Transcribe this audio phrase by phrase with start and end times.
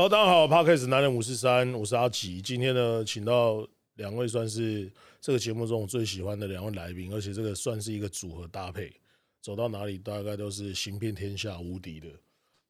[0.00, 2.40] Hello，大家好 p a r k a s 男人五四三，我是阿吉。
[2.40, 4.90] 今天呢，请到两位算是
[5.20, 8.90] 这个节目中我最喜欢的两位来宾，而且这个算是一个组合搭配，
[9.42, 12.08] 走到哪里大概都是行遍天下无敌的。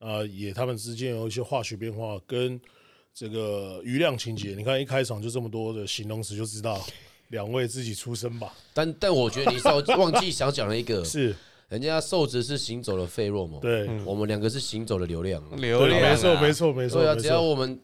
[0.00, 2.61] 啊，也他们之间有一些化学变化跟
[3.14, 4.56] 这个余量情节。
[4.56, 6.84] 你看一开场就这么多的形容词，就知道
[7.28, 8.52] 两位自己出身吧。
[8.74, 11.36] 但但我觉得你少忘记想讲了一个， 是
[11.71, 15.41] 人家瘦子是行走的费洛蒙，对，我们两个是行走的流量。
[15.56, 17.01] 对流量啊，没错，没错，没错。
[17.01, 17.78] 对啊，只要我们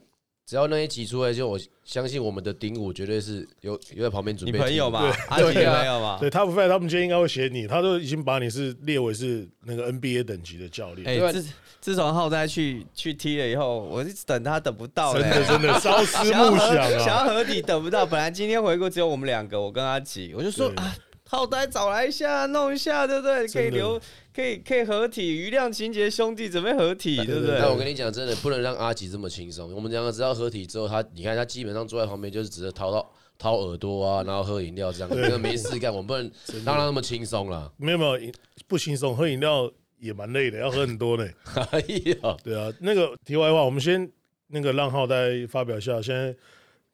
[0.44, 11.06] 只要那一集出来，就我相信我们的顶五绝对是有有在旁边准你备你朋友嘛，阿吉对的朋友嘛，对 Top Five，他们今天应该会写你，他都已经把你是列为是那个 NBA 等级的教练。
[11.06, 11.46] 哎、自
[11.80, 17.06] 自从浩哉去去踢了以后，我一直等他等不到嘞、真的真的 朝思暮想想啊！
[17.06, 18.04] 要合体等不到。
[18.04, 20.96] 本来今天回顾只有我们两个，我跟阿吉，我就说啊，
[21.28, 23.46] 浩呆找来一下，弄一下，对不对？
[23.48, 24.00] 可以留，
[24.34, 27.58] 可以可以合体，余量情节兄弟准备合体，对不对？
[27.58, 29.72] 但我跟你讲，真的不能让阿吉这么轻松。
[29.74, 35.92] 我们两个只要合体之后，他你看他基本上坐在旁边就是只是掏到掏耳朵啊，然后喝饮料这样，那个没事干。
[35.92, 36.30] 我们不能
[36.64, 37.70] 让他那么轻松啦。
[37.76, 38.32] 没有没有，
[38.68, 41.28] 不轻松，喝饮料也蛮累的，要喝很多呢。
[41.72, 44.08] 哎呀，对啊，那个题外话，我们先
[44.46, 46.32] 那个让浩代发表一下，现在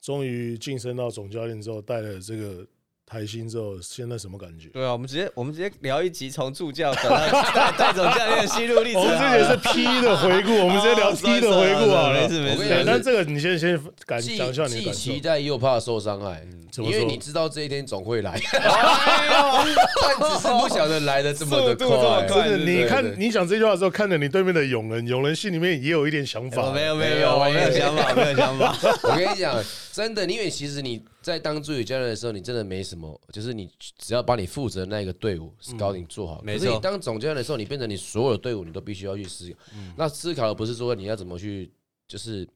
[0.00, 2.66] 终于晋升到总教练之后，带了这个
[3.12, 4.68] 台新之后，现在什么感觉？
[4.72, 9.06] 对啊，我们直接我们直接聊一集从助教转到带带总教练的心路历程 我。
[9.06, 12.28] 们这也是 P 的回顾， 我们直接聊哦 P 的回顾好了没。
[12.28, 15.20] 事没事我跟你讲对，那这个你先先感既讲一下你感受期。
[15.20, 16.42] 待又怕受伤害，
[16.78, 22.26] 因为你知道这一天总会来， 但只是不晓得来的这么的快。
[22.26, 26.66] 真的，你看你讲这句话的时候，看着你对面的永仁，永仁心里面也有一点想法。
[26.66, 28.74] 我没有没没有有，我没有没有想法，没有想法。
[29.02, 36.40] 我跟你讲，真的，因为其实你在当助理教练的时候，你真的没什么，就是你只要把你负责的那个队伍 scouting 做好。
[36.42, 36.64] 没错。
[36.64, 39.56] 可是你当总教练的时候，你变成你所有的队伍，你都必须要去思考。
[39.96, 41.70] 那思考的不是说你要怎么去，
[42.08, 42.48] 就是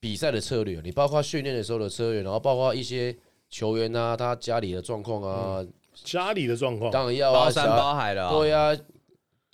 [0.00, 3.14] 比赛的策略，你包括训练的时候的策略，然后包括一些
[3.50, 5.64] 球员啊，他家里的状况啊，
[6.02, 8.76] 家里的状况，当然要啊，包山小包海的、哦，对呀、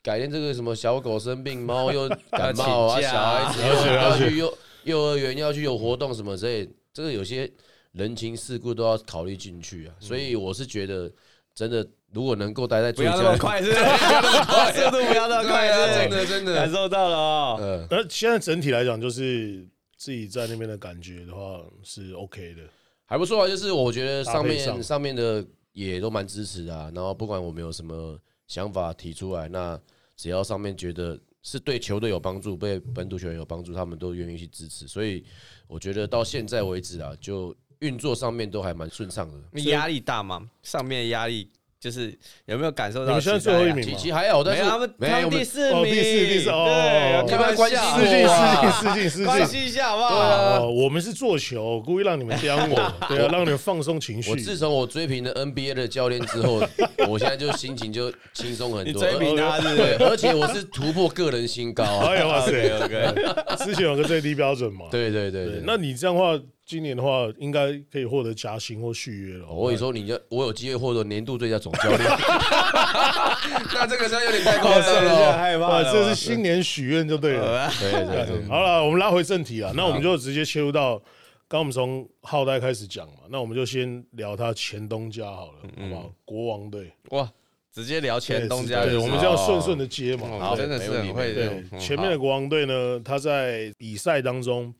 [0.02, 3.62] 改天这个什么小狗生病，猫又感冒啊， 小孩子
[3.94, 7.50] 要去幼幼儿园要去有活动什么之类，这个有些
[7.92, 9.94] 人情世故都要考虑进去啊。
[10.00, 11.10] 所以我是觉得，
[11.54, 17.56] 真的如果能够待在 不要那么快，是度不要那么快，对啊，是不是真的真的，感受到了哦。
[17.60, 22.62] 呃，那现在整体来讲，就是自己在那边的感觉的话是 OK 的。
[23.04, 23.48] 还不错啊。
[23.48, 26.90] 就是我觉得上搭配上面上面的也都蛮支持的啊。
[26.94, 29.78] 然后不管我们有什么想法提出来，那
[30.16, 34.86] 只要上面觉得是对球队有帮助、对本土球员有帮助，他们都愿意去支持。
[34.86, 35.24] 所以
[35.66, 39.38] 我觉得到现在为止啊，就运作上面都还蛮顺畅的。
[39.52, 40.50] 你压力大吗？
[40.62, 41.48] 上面压力
[41.80, 42.14] 就是
[42.44, 43.06] 有没有感受到？
[43.06, 43.98] 你们现在最后一名其吗？
[43.98, 49.46] 其实还有，但是没有，他们没有他们第四名，哦第四第四哦开玩们关系笑，失敬哇失敬失敬失关敬。
[49.48, 50.68] 系一下好不好？
[50.68, 54.36] 我们是做球，故意让你们刁我， 对啊，让你们放松情绪我。
[54.36, 56.62] 自从我追平了 NBA 的教练之后，
[57.08, 58.92] 我现在就心情就轻松很多。
[58.92, 62.08] 你追平他是对，而且我是突破个人新高啊。
[62.10, 64.84] 哎呀哇塞 OK，之前有个最低标准嘛。
[64.90, 66.38] 对对对对，，对那你这样的话，
[66.70, 69.48] 今年的话应该可以获得加薪或续约了。
[69.48, 71.98] 我跟你说，你要我有机会获得年度最佳总教练，
[73.74, 75.10] 那这个是有点太夸张了。
[75.10, 75.32] 哦。
[75.36, 77.68] 害怕，这是新年许愿就对了。
[77.80, 81.02] 对对 对，好了，我们拉回正题啊，那我们就直接切入到，
[81.48, 86.12] 刚我们从浩代开始讲嘛，那我们就先聊他前东家好了，好不好？
[86.24, 87.28] 国王队，哇，
[87.74, 90.28] 直接聊前东家，对，我们这样顺顺的接嘛。
[90.38, 94.72] 好，真的是很会对前面的国王队呢，他在比赛当中，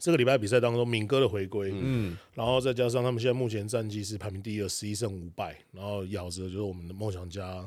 [0.00, 7.64] 这个礼拜比赛当中，敏哥的回归，嗯，然后再加上他们现在目前战绩是排名第二，十一胜五败，然后咬着就是我们的梦想家，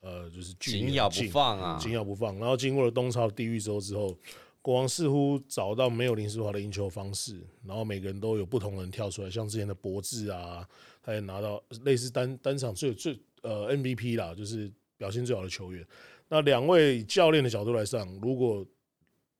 [0.00, 2.38] 呃，就是紧咬不放啊，紧咬不放。
[2.38, 4.14] 然后经过了东超地狱周之后，
[4.62, 10.68] 国王似乎找到没有林书豪的赢球方式，然后每个人都有不同人跳出来，像之前的博智啊，
[11.02, 15.82] 他也拿到类似单单场最最呃 MVP 啦，就是表现最好的球员。
[16.28, 18.64] 那两位教练的角度来上，如果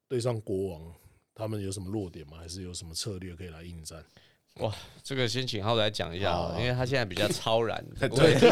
[0.09, 0.95] 对上国王，
[1.41, 2.37] 他们有什么弱点吗？
[2.39, 3.99] 还是有什么策略可以来应战？
[4.55, 8.51] 哇这个先请浩来讲一下好了，因为他现在比较超然， 对对对，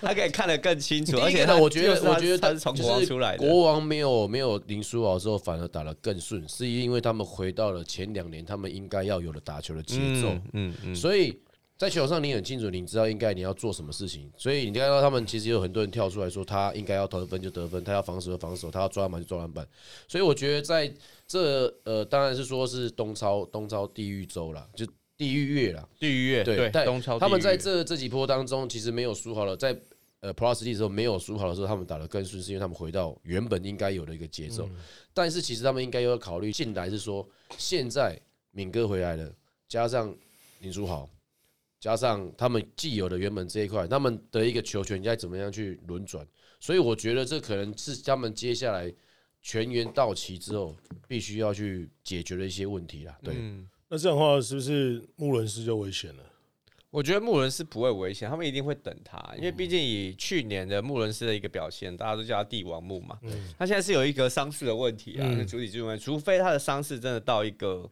[0.00, 10.28] 他可以看得更清楚，而且呢我觉得我觉得他是从国王出来的，国王没有没有林书豪之后，反而打得更顺，是因为他们回到了前两年他们应该要有的打球的节奏。
[10.28, 11.36] 嗯嗯嗯，所以
[11.78, 14.32] 在球场上你很清楚，你知道应该你要做什么事情。
[14.36, 19.66] 所以你看到他们其实有很多人跳出来说，他应该要得分就得分，他要防守就防守，他要抓篮板就抓篮板。
[20.08, 20.90] 所以我觉得在
[21.26, 24.86] 这呃，当然是说是东超东超地狱周啦，就
[25.18, 25.86] 地狱月啦。
[25.98, 29.78] 地狱月对，但东超他们在这这几波当中，其实没有输好了，在
[30.20, 34.66] 呃 Plus D 的时候没有输好的时候，他们打得更顺，是因为他们回到原本应该有的一个节奏。
[35.12, 38.18] 但是其实他们应该要考虑进来是说，现在
[38.52, 39.30] 敏哥回来了，
[39.68, 40.14] 加上
[40.60, 41.08] 林书豪，
[41.86, 46.26] 加上他们既有的原本这一块，他们的一个球权应该怎么样去轮转？
[46.58, 48.92] 所以我觉得这可能是他们接下来
[49.40, 50.74] 全员到齐之后
[51.06, 53.16] 必须要去解决的一些问题啦。
[53.22, 56.24] 对，嗯，那这样的话，是不是穆伦斯就危险了？
[56.90, 63.16] 我觉得穆伦斯不会危险，他们一定会等他，因为毕竟以去年的穆伦斯的一个表现，大家都叫他帝王木嘛。
[63.56, 67.88] 他现在是有一个伤势的问题啊，嗯主体之问，除非他的伤势真的到一个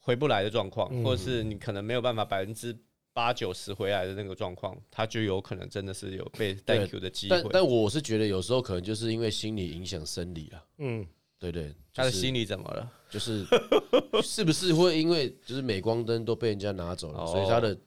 [0.00, 2.76] 回不来的状况，嗯或者是你可能没有办法百分之
[3.12, 7.40] 八九十回来的那个状况，他就有可能真的是有被带 Q 的机会。
[7.42, 11.06] 但但我是觉得有时候可能就是因为心理影响生理啊，嗯，
[11.38, 12.90] 对对，他的心理怎么了？
[13.10, 13.46] 就是
[14.22, 17.78] 是不是会因为就是镁光灯都被人家拿走了，哦所以他的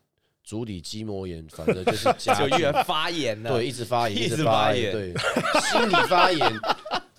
[0.44, 3.50] 足底肌膜炎反正就是 就越发炎了。
[3.50, 5.14] 对，一直发炎，一直发炎 对，
[5.72, 6.54] 心理发炎，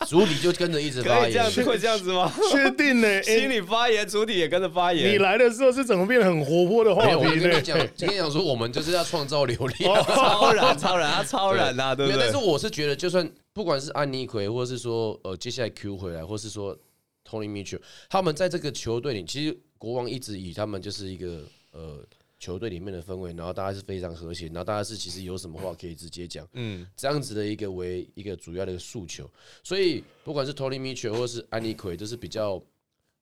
[0.07, 1.23] 足底就跟着一直发炎。
[1.23, 2.33] 可以这样子，会这样子吗？
[2.51, 3.07] 确定呢？
[3.23, 5.21] 心哎，理发炎，主体也跟着发你炎。
[5.21, 7.61] 来的时候是怎么变得很活泼的话没有，我跟你？
[7.61, 9.95] 讲，今天讲说我们就是要创造流量。
[10.05, 12.37] 超然，超然，他超然啊，对不对但是？
[12.37, 16.77] 我是觉得，就算不管是安妮奎，或者是说呃接下来 Q 回来，或是说
[17.29, 21.43] Tony Mitchell，他们在这个球队里，其实国王一直以他们就是一个
[21.73, 21.99] 呃
[22.47, 29.29] 球队里面的氛围，然后大家是非常和谐，然后大家是其实有什么话可以直接讲，嗯，这样子的一个为一个主要的一个诉求。
[29.65, 32.63] 所以不管是 Tony Mitchell 或是安妮奎，都是比较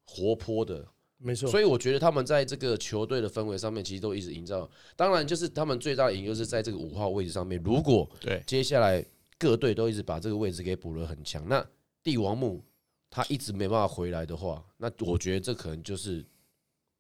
[0.05, 0.87] 活泼的，
[1.17, 4.71] 没错，所以我觉得他们在这个球队的氛围上面，其实都一直营造。
[4.95, 7.59] 当然，就是他们最大的赢就是在这个五号位置上面。
[7.65, 9.03] 如果对，接下来
[9.39, 11.67] 各队都一直把这个位置给补了很强，那
[12.03, 12.63] 帝王木
[13.09, 16.23] 他一直没办法回来的话，那我觉得这可能就是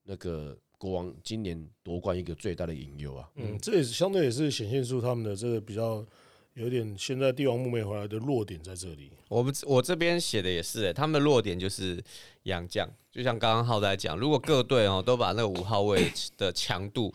[0.04, 3.26] 那个国王今年夺冠一个最大的隐忧啊。
[3.36, 6.04] 嗯，这也是相对也是显现出他们的这个比较
[6.52, 9.10] 有点现在帝王木没回来的弱点在这里。
[9.28, 11.98] 我们我这边写的也是、欸，他们的弱点就是
[12.42, 17.10] 杨将，就像刚刚浩仔讲，如果各队哦都把那个五号位的强度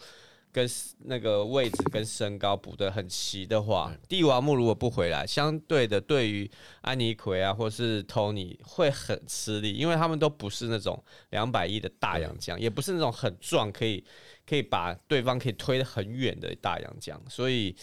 [0.51, 0.69] 跟
[0.99, 6.49] 那个位置跟身高补得很齐的话，帝王木如果不回来，相对的对于
[6.81, 14.03] 安妮奎啊或是 Tony 会很吃力，因为他们都不是那种两百亿的大洋将，也不是那种很壮可以
[14.45, 17.75] 可以把对方可以推得很远的大洋将，所以。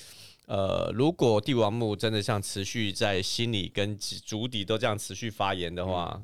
[0.48, 6.22] 呃，如果帝王木真的像持续在心里跟足底都这样持续发言的话，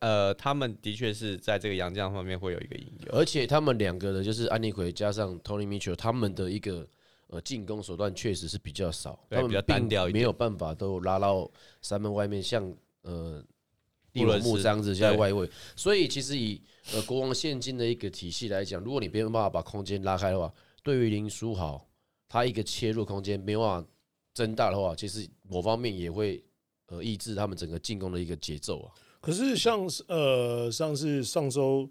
[0.00, 3.12] 呃，他们的确是在这个洋将方面会有一个隐忧。
[3.12, 6.88] 而且他们两个的，就是安妮奎加上 Tony Mitchell，他们的一个
[7.26, 11.50] 呃进攻手段确实是比较少，他们比较单调没有办法都拉到
[11.82, 12.64] 三分外面，像
[13.02, 13.44] 呃
[14.10, 15.46] 蒂布伦斯文木这样子在外围。
[15.76, 16.62] 所以其实以
[16.94, 20.50] 呃国王现今的一个体系来讲，如果你没有办法把空间拉开的话，
[20.82, 21.86] 对于林书豪
[22.26, 23.88] 他一个切入空间没有办法
[24.32, 26.42] 增大的话，其实某方面也会
[26.86, 28.88] 呃抑制他们整个进攻的一个节奏啊。
[29.24, 31.88] 可是像是呃上次上周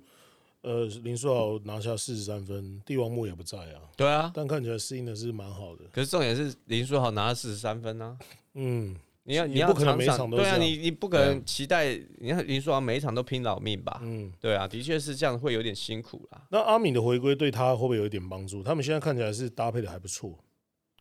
[0.62, 5.86] 呃林书豪拿下四十三分，帝王木也不在啊，对啊，但看起来适应的是蛮好的。
[5.92, 8.18] 可是重点是林书豪拿了四十三分呢、
[8.54, 14.00] 嗯，你要你要场不可能每一场都对啊，你你不可能期待你看林书豪每一场都拼老命吧？
[14.04, 16.42] 嗯，对啊，的确是这样，会有点辛苦啦。
[16.52, 18.62] 那阿敏的回归对他会不会有一点帮助？
[18.62, 20.38] 他们现在看起来是搭配的还不错。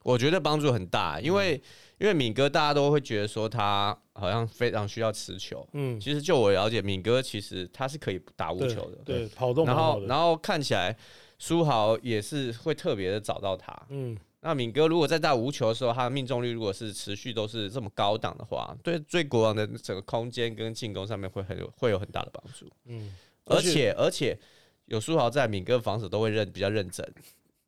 [0.04, 1.62] 我觉得帮助很大，因为、
[2.02, 9.76] 因为敏哥大家都会觉得说他好像非常需要持球，嗯，其实就我了解，敏哥其实他是可以打无球的，对，跑动然。
[9.76, 10.96] 后然后看起来
[11.38, 13.72] 书豪也是会特别的找到他。
[13.90, 22.68] 嗯，那敏哥如果在打无球的时候，他的命中率如果是持续都是这么高档的话，对对国王的整个空间跟进攻上面会很有会有很大的帮助。
[22.86, 24.36] 嗯，而且而且
[24.86, 27.08] 有书豪在，敏哥防守都会认比较认真。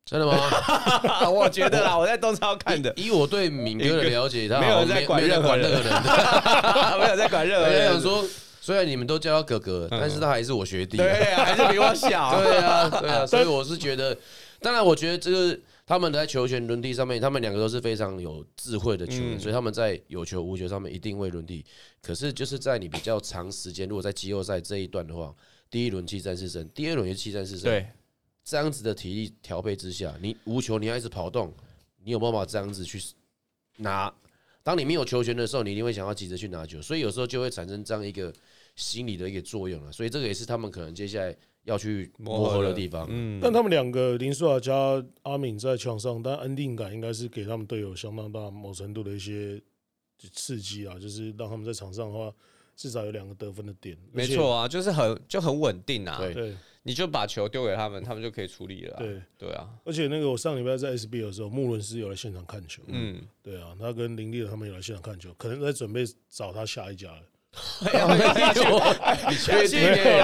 [0.05, 0.37] 真的吗？
[1.29, 5.67] 我觉得啦，我在东超看的，以我对敏哥的了解，他 没有在管任何人。
[5.71, 7.99] 没有在管任何人想。
[7.99, 8.23] 说，
[8.61, 10.97] 虽然你们都叫他哥哥，但是他还是我学弟。
[10.97, 12.39] 对啊，还是比我小。
[12.39, 14.15] 对啊，对啊，所以我是觉得，
[14.59, 21.65] 当然，我觉得这个他们在球权轮替上面，他们两个都是非常有智慧的球员，嗯所以他们在有球无球上面一定会轮替。
[22.03, 25.33] 可是就是在你比较长时间，如果在季后赛这一段的话，
[25.71, 27.87] 第一轮七战四胜，第二轮也是七战四胜，对，
[28.45, 31.51] 这样子的体力调配之下，你无球你要一直跑动，
[32.03, 33.01] 你有办法这样子去
[33.77, 34.13] 拿？
[34.61, 38.31] 当你没有球权的时候，你一定会想要急着去拿球，所以有时候就会产生这样一个
[38.75, 39.91] 心理的一个作用了。
[39.91, 43.07] 所以这个也是他们可能接下来要去磨合的地方。
[43.09, 44.73] 嗯，但他们两个林书豪加
[45.23, 49.59] 阿敏在球场上，但安定感应该是给他们队友相当大某程度的一些
[50.33, 52.33] 刺激啊，就是让他们在场上的话，
[52.75, 53.97] 至少有两个得分的点。
[54.11, 56.19] 没错啊，就是很就很稳定啊。
[56.33, 56.53] 对。
[56.87, 58.99] 你就把球丢给他们，他们就可以处理了啊。
[58.99, 62.83] 对，对啊，而且那个我上礼拜在 SB 的时候，穆伦斯有来现场看球。
[62.85, 67.21] 嗯，对啊，他跟林立的他们有来现场看球，可能在准备找他下一家了。
[69.31, 69.79] 你确定？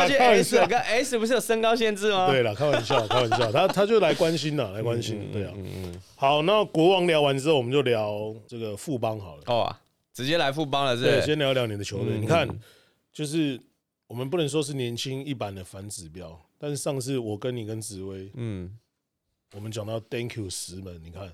[0.07, 2.27] 去 S 跟 S 不是有身高限制吗？
[2.29, 5.53] 对了，开玩笑，开玩笑，他他就来关心了，来关心，对啊。
[6.15, 9.41] 好，那国王聊完之后，我们就聊这个富邦好了。
[9.47, 9.81] 哦啊，
[10.21, 11.25] 直接来富邦了是是？
[11.25, 12.17] 先聊聊你的球队。
[12.17, 12.47] 嗯你看，
[13.11, 13.59] 就是
[14.07, 18.77] 我们不能说是年轻一版的反指标，但是上次我跟你跟紫薇，嗯，
[19.53, 21.31] 我们讲到 Thank you 石门，你看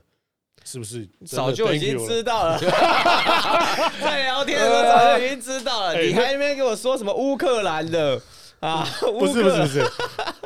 [0.63, 1.06] 是不是？
[1.06, 2.08] 真的早就已 thank 经 you 了。
[2.08, 2.58] 知道了，
[4.01, 8.22] 在聊天的时候早就已经知道了，哎你还那边给我说什么乌克兰的
[8.59, 8.87] 啊？
[9.01, 9.85] 不是不是不是，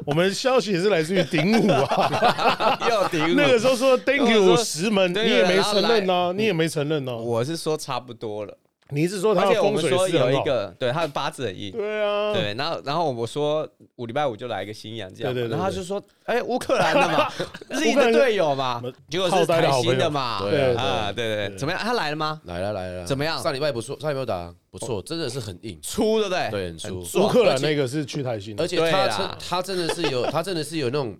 [0.05, 2.77] 我们消息也是来自于顶武啊。
[2.83, 7.15] 是，又顶 那个时候说 Thank you 说石门，你也没承认呢，你也没承认呢。
[7.15, 8.57] 我是说差不多了，
[8.91, 10.31] 你是说他而且我的风水们说有？
[10.31, 11.71] 一个对他的八字很硬。
[11.71, 17.31] 对啊，对，然后然后我说五礼拜五就来一个新洋这样，对对对然后他就说，哎，乌克兰的嘛，
[17.69, 21.81] 日英乌克兰的队友嘛，结果是台新的嘛，对啊，对对对，怎么样？
[21.81, 22.41] 他来了吗？
[22.45, 26.49] 来了来了，怎么样上礼拜不错，上礼拜有打不错，真的是很硬，粗对不对？
[26.51, 27.23] 对，很粗。
[27.23, 31.15] 乌克兰那个是去台新的，而且他真他真的是有，他真的是有那种，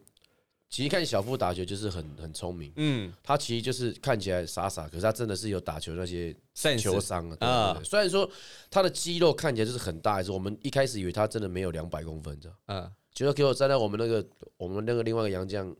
[0.72, 6.34] 其实看小夫打球就是很很聪明，嗯，他其实就是看起来傻傻，可是他真的是有打球那些
[6.80, 7.78] 球商啊。
[7.84, 8.28] 虽然说
[8.70, 14.25] 他的肌肉看起来就是很大，还是我们一开始以为他真的没有两百公分，这样，嗯，结果给我站在我们那个
[14.56, 15.75] 我们那个另外一个杨将，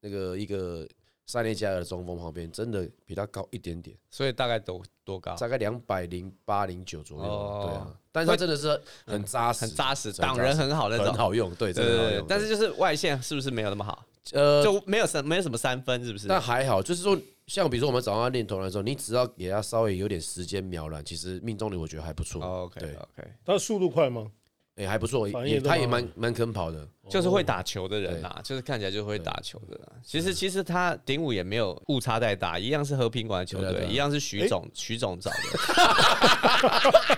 [0.00, 0.88] 那个一个
[1.26, 5.34] 塞内加尔的中锋旁边，真的比他高一点点，所以大概多多高？
[5.36, 11.06] 大概两百零八零九左右对啊，但是他真的是很扎实，很扎实，很扎实挡人很好那种。
[11.06, 14.04] 很好用，对，对对对真的好用。，但是就是外线是不是没有那么好？
[14.32, 16.28] 呃，就没有三没有什么三分，是不是？
[16.28, 22.40] 但还好，就是说，像比如说我们早上练投篮的时候，你只要给他稍微有点时间瞄篮，其实命中率我觉得还不错。
[22.40, 24.30] OK 对 OK，他速度快吗？
[24.76, 26.88] 哎，还不错，也他也蛮蛮蛮肯跑的。
[27.10, 29.92] 就是会打球的人啊，就是看起来就会打球的啦。
[30.02, 35.36] 其实其实他顶武也没有误差太大，一样是和平馆的球队，一样是徐总徐总找的。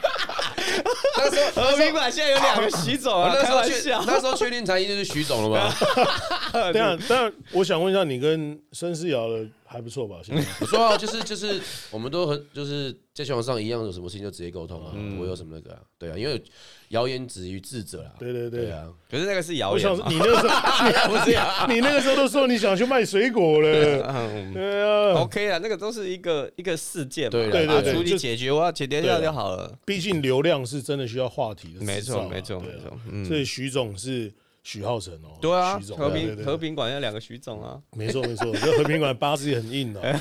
[1.16, 4.04] 那时候 和平馆现在有两个徐总啊，那时候确玩笑。
[4.06, 5.72] 那时候确定才艺就是徐总了吗？
[6.72, 10.20] 对啊，但我想问一下，你跟申思瑶的还不错吧？
[10.22, 10.44] 现在。
[10.60, 15.16] 我说啊，就是就是我们都很就是在球场上一样，有什么事情就直接沟通啊，嗯。
[15.16, 16.40] 不会有什么那个啊，对啊，因为
[16.88, 18.12] 谣言止于智者啦。
[18.18, 18.66] 对对对。
[18.66, 21.66] 对啊，可是那个是谣言我想说，你那个时候， 不是呀？
[21.70, 24.52] 你那个时候都说你想去卖水果了，嗯。
[24.54, 29.76] 对啊，OK 啊，那个都是一个一个事件嘛，对对把它处对就理解决，我要解决掉就好了。
[29.84, 32.98] 毕竟流量是真的需要话题的没错，没错，没错。
[33.10, 34.32] 嗯，所以徐总是
[34.64, 40.18] 许浩成哦，对啊徐，总和平和平馆要两个徐总啊，没错没错，这和平馆八字也很硬的。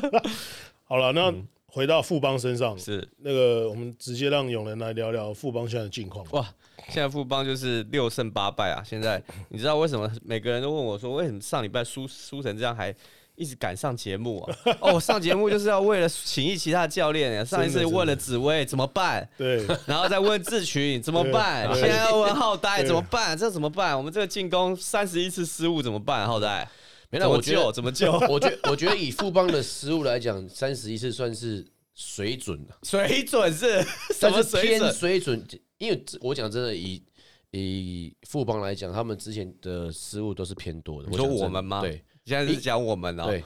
[0.84, 1.34] 好了，那
[1.66, 6.24] 回到富邦身上，是那个我们直接让永仁来聊聊富邦现在的近况。
[6.32, 6.46] 哇，
[6.88, 8.82] 现在富邦就是六胜八败啊！
[8.84, 12.94] 现在你知道为什么每个人都问我说，为什么上礼拜输输成这样还
[13.42, 14.56] 一直赶上节目啊？
[14.78, 17.44] 哦，我上节目就是要为了请益其他教练啊。
[17.44, 23.36] 上一次问了紫薇怎么办，对， 然后再问志群怎么办，现在要问浩呆怎么办？
[23.36, 23.96] 这怎么办？
[23.98, 26.26] 我们这个进攻三十一次失误怎么办？
[26.26, 26.66] 浩呆，
[27.10, 27.72] 没怎么有，我觉得救？
[27.72, 28.12] 怎么救？
[28.28, 32.74] 我觉我觉得以富邦的失误来讲，三十一次算是水准的。
[32.84, 33.82] 水准是
[34.14, 34.94] 什么水准？
[34.94, 35.46] 水准，
[35.78, 37.02] 因为我讲真的，以
[37.50, 41.08] 以富邦来讲，他们之前的失误都是偏多的。
[41.10, 43.44] 你说我们吗对现在是讲我们哦、对，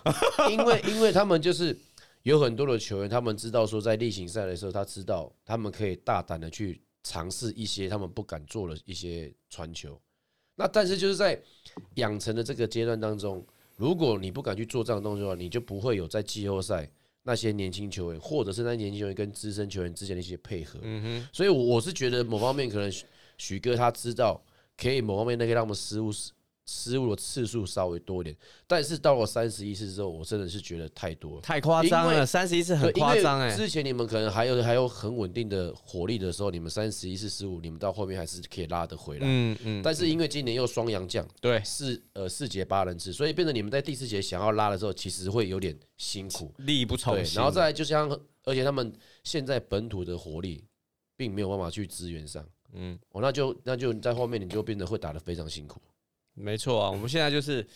[0.51, 1.77] 因为 因为他们就是
[2.25, 9.99] 有很多的球员，他们知道说在例行赛的时候，他知道他们可以大胆的去尝试一些他们不敢做的一些传球。
[10.57, 11.41] 那但是就是在
[11.95, 13.45] 养成的这个阶段当中，
[13.77, 16.91] 如果你不敢去做这样的动作的话，你就不会有在季后赛
[17.23, 20.79] 那些年轻球员，或者是那些年轻球员跟资深球员之间的一些配合。
[20.83, 23.05] 嗯哼，所以，我我是觉得某方面可能许
[23.37, 24.43] 许哥他知道
[24.77, 26.11] 可以某方面那个让我们失误
[26.67, 31.41] 失失误的次数稍微多一点，但是到了三十一次之后，我真的是觉得太多了。
[31.41, 33.55] 太夸张了，三十一次很夸张哎。
[33.55, 39.27] 之前你们可能还有还有很稳定的火力的时候，你们三十一次失误，你们到后面还是可以拉得回来。
[39.29, 46.55] 嗯嗯，但是因为今年又双阳将，对，四呃四节八人制，所以变成你们在第四节想要拉的时候，其实会有点辛苦。
[46.59, 47.37] 力不从对，心。
[47.37, 48.09] 然后再来就像，
[48.45, 48.93] 而且他们
[49.25, 50.65] 现在本土的火力
[51.17, 55.81] 并没有办法去支援上，嗯，哦，那就那就在后面你就变得会打得非常辛苦。
[56.37, 57.67] 没错啊，我们现在就是，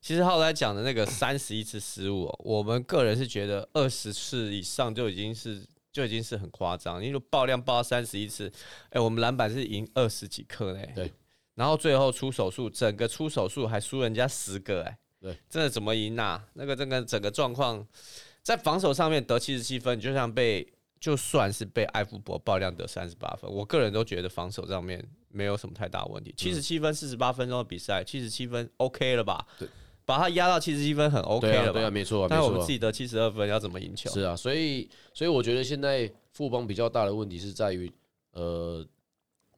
[0.00, 7.04] 其实浩来讲的那个三十一次失误哦，我们个人是觉得二十次以上就已经是就已经是很夸张。
[7.04, 8.50] 因为爆量爆到三十一次，
[8.90, 11.12] 哎，我们篮板是赢二十几颗嘞，对。
[11.56, 16.44] 然后最后出手数，整个出手数还输人家十个，哎，对，真的怎么赢啊？
[16.54, 17.86] 那个这个整个状况，
[18.42, 25.04] 在防守上面得七十七分，就像被就算是被艾福伯爆量得三十八分，我个人都觉得防守上面
[25.34, 26.32] 没有什么太大问题。
[26.36, 29.46] 七十七分四十八分钟的比赛，七十七分 OK 了吧？
[29.58, 29.68] 对，
[30.04, 31.72] 把他压到七十七分很 OK 啊，了吧？
[31.72, 32.68] 对啊，没错啊，没错啊但是我们自。
[32.68, 34.10] 己得七十二分，要怎么赢球？
[34.10, 37.92] 是啊，所以所以我觉得现在富邦比较大的问题是在于，
[38.32, 38.86] 呃，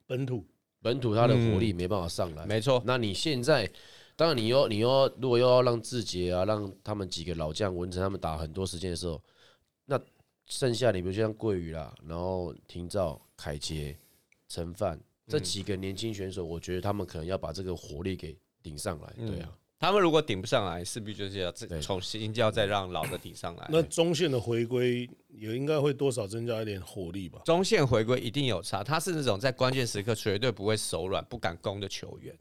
[0.06, 0.44] 本土
[0.82, 2.46] 本土他的火力没办法上来。
[2.46, 3.68] 没错，那你现在，
[4.14, 9.20] 当然你又你又如果又要让志杰啊，让他们几个老将文成他们打很多时间的时候，
[9.84, 10.00] 那
[10.46, 13.98] 剩下你比如像桂宇啦，然后廷照、凯杰、
[14.48, 19.12] 陈范这几个年轻选手，我觉得他们可能要把这个火力给顶上来。
[19.26, 23.66] 对啊，他们如果顶不上来，势必就是要这重新就要再让老的顶上来。
[23.68, 27.40] 那中线的回归也应该会多少增加一点火力吧？
[27.44, 32.32] 中线回归一定有差，他是那种在关键时刻绝对不会手软、不敢攻的球员。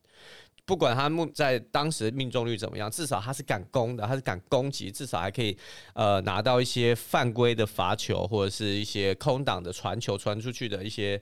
[0.63, 5.55] 不管他目在当时命中率怎么样，至少他是敢攻的，他是敢攻击，至少还可以
[5.93, 11.21] 呃拿到一些犯规的罚球或者是一些空档的传球传出去的一些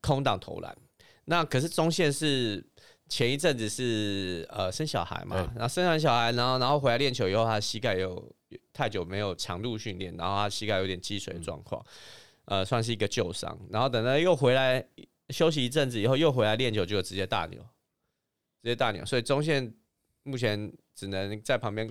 [0.00, 0.74] 空档投篮。
[1.30, 2.60] 那可是中线是
[3.08, 8.20] 前一阵子是呃生小孩嘛对，然后生完小孩，然后然后回来练球以后，他膝盖有
[8.72, 11.80] 太久没有强度训练，然后他膝盖有点积水的状况，
[12.46, 13.56] 呃，算是一个旧伤。
[13.70, 14.84] 然后等到又回来
[15.28, 19.06] 休息一阵子以后，又回来练球，就直接大扭，直接大扭。
[19.06, 19.72] 所以中线
[20.24, 21.88] 目前只能在旁边，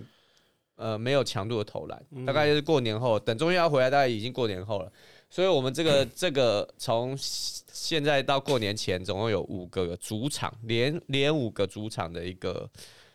[0.75, 4.91] 呃，没有强度的投篮，大概就是过年后，等中线要回来，大概已经过年后了。
[5.29, 12.69] 所以我们这个 这个从现在到过年前，总共有五个主场，连连五个主场的一个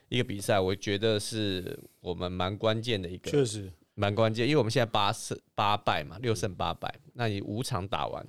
[0.09, 8.25] 一个比赛，我觉得是我们蛮关键的一个确实，蛮关键，因为我们现在八胜八败嘛，六胜八败，那你五场打完，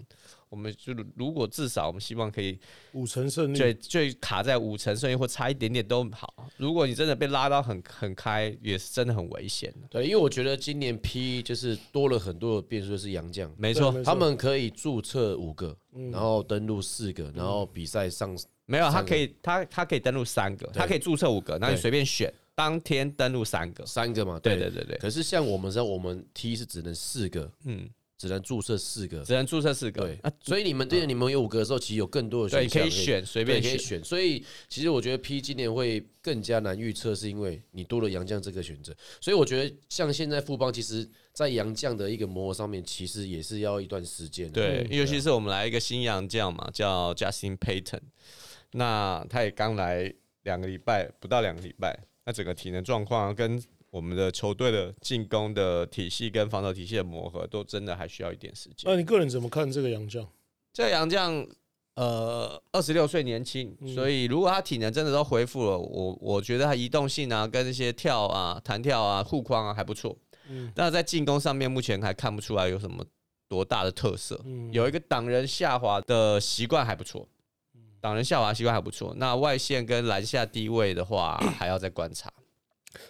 [0.55, 2.57] 我们就如果至少我们希望可以
[2.93, 6.33] 五成胜最率，最卡在五成胜利或差一点点都好。
[6.55, 9.87] 如果你真的被拉到很很开，也是真的很危险的。
[9.89, 13.53] 对，因为我觉得今年 P 就是多了很多的变数，就是杨将。
[13.57, 15.75] 没错，他们可以注册五个，
[16.09, 18.33] 然后登录四个，然后比赛上
[18.65, 21.81] 没有，他可以他他可以登录三个，他可以注册五个，那你对。
[21.81, 23.85] 随便选，当天登录三个。
[23.85, 24.39] 三个嘛。
[24.39, 24.55] 对。
[24.55, 29.23] 对对对，可是像我们这样，我们 T 是只能四个，嗯，只能注册四个。
[29.23, 30.01] 只能注册四个。
[30.01, 34.03] 对啊，，所以你们对你们有五个的时候，其实有更多的选项可以选，随便可以选。
[34.03, 38.95] 所以其实我觉得 P 今年会更加难预测，是因为你多了杨将这个选择。
[39.19, 44.53] 所以我觉得像现在富邦，其实在杨将的一个磨合上面，其实也是要一段时间的。
[44.53, 48.01] 对，尤其是我们来一个新杨将嘛，叫 Justin Payton，
[48.71, 53.61] 那他也刚来两个礼拜，不到两个礼拜，那整个体能状况跟
[53.95, 58.91] 我们的球队的进攻的体系跟防守体系的磨合，都真的还需要一点时间。
[58.91, 60.27] 那你个人怎么看这个杨将？
[60.73, 61.47] 这个洋将，
[61.93, 70.13] 呃，二十六岁年轻，所以如果他体能真的都恢复了，我我觉得他移动性啊，跟一些跳啊、弹跳啊、护框啊还不错。
[70.49, 73.01] 嗯但是在进攻上面，目前还看不出来有什么
[73.47, 74.37] 多大的特色。
[74.43, 77.25] 嗯有一个挡人下滑的习惯还不错，
[78.01, 79.13] 挡人下滑习惯还不错。
[79.15, 82.29] 那外线跟篮下低位的话， 还要再观察。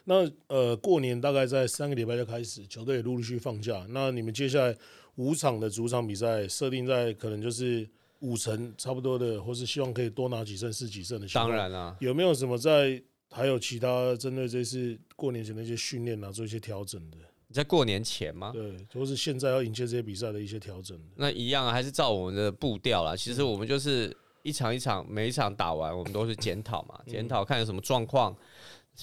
[0.06, 3.86] 那呃，过年大概在三个礼拜就开始，球队也陆陆续续放假。
[3.89, 4.76] 那你们接下来
[5.15, 7.88] 五场的主场比赛设定在可能就是
[8.19, 11.28] 五成差不多的，或是希望可以多拿几胜是几胜的。
[11.30, 17.17] 当，然啊，有没有什么在还有其他针对这次过年前的一些训练啊，做一些调整的？
[17.48, 18.52] 你在过年前吗？
[18.52, 21.00] 对，或是现在要迎接这些比赛的一些调整。
[21.15, 23.15] 那一样啊，还是照我们的步调啦。
[23.15, 28.36] 其实我们就是一场一场，每一场打完，我们都是检讨嘛，检讨看有什么状况。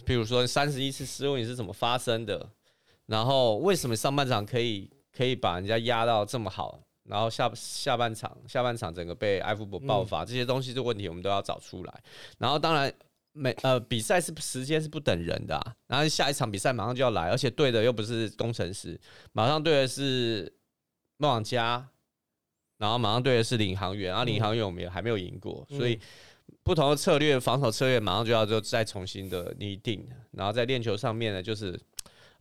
[0.04, 2.48] 比如说三十一次失误你是怎么发生的，
[3.06, 12.02] 然后为什么上半场可以可以把人家压到这么好，然后下下半场下半场整个被埃弗伯爆发，这些东西的问题我们都要找出来。
[12.38, 12.92] 然后当然
[13.32, 18.98] 每呃比赛是时间是不等人的、啊，然后下一场比赛马上就要来，而且对的又不是工程师，
[19.32, 20.52] 马上对的是
[21.16, 21.88] 梦想家，
[22.78, 25.98] 然后马上对的是领航员，然后领航员我们也还没有赢过，所以
[26.64, 31.78] 不同的策略，防守策略马上就要就再重新的拟定，然后在练球上面呢，就是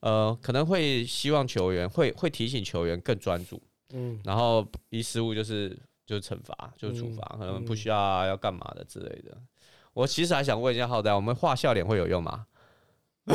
[0.02, 3.62] 呃可能会希望球员会会提醒球员更专注，
[3.94, 9.38] 嗯，然后一失误就是就是惩罚，就是处罚，可能不需要啊要干嘛的之类的。
[9.94, 12.46] 我其实还想问一下浩仔，我们画笑脸会有用吗？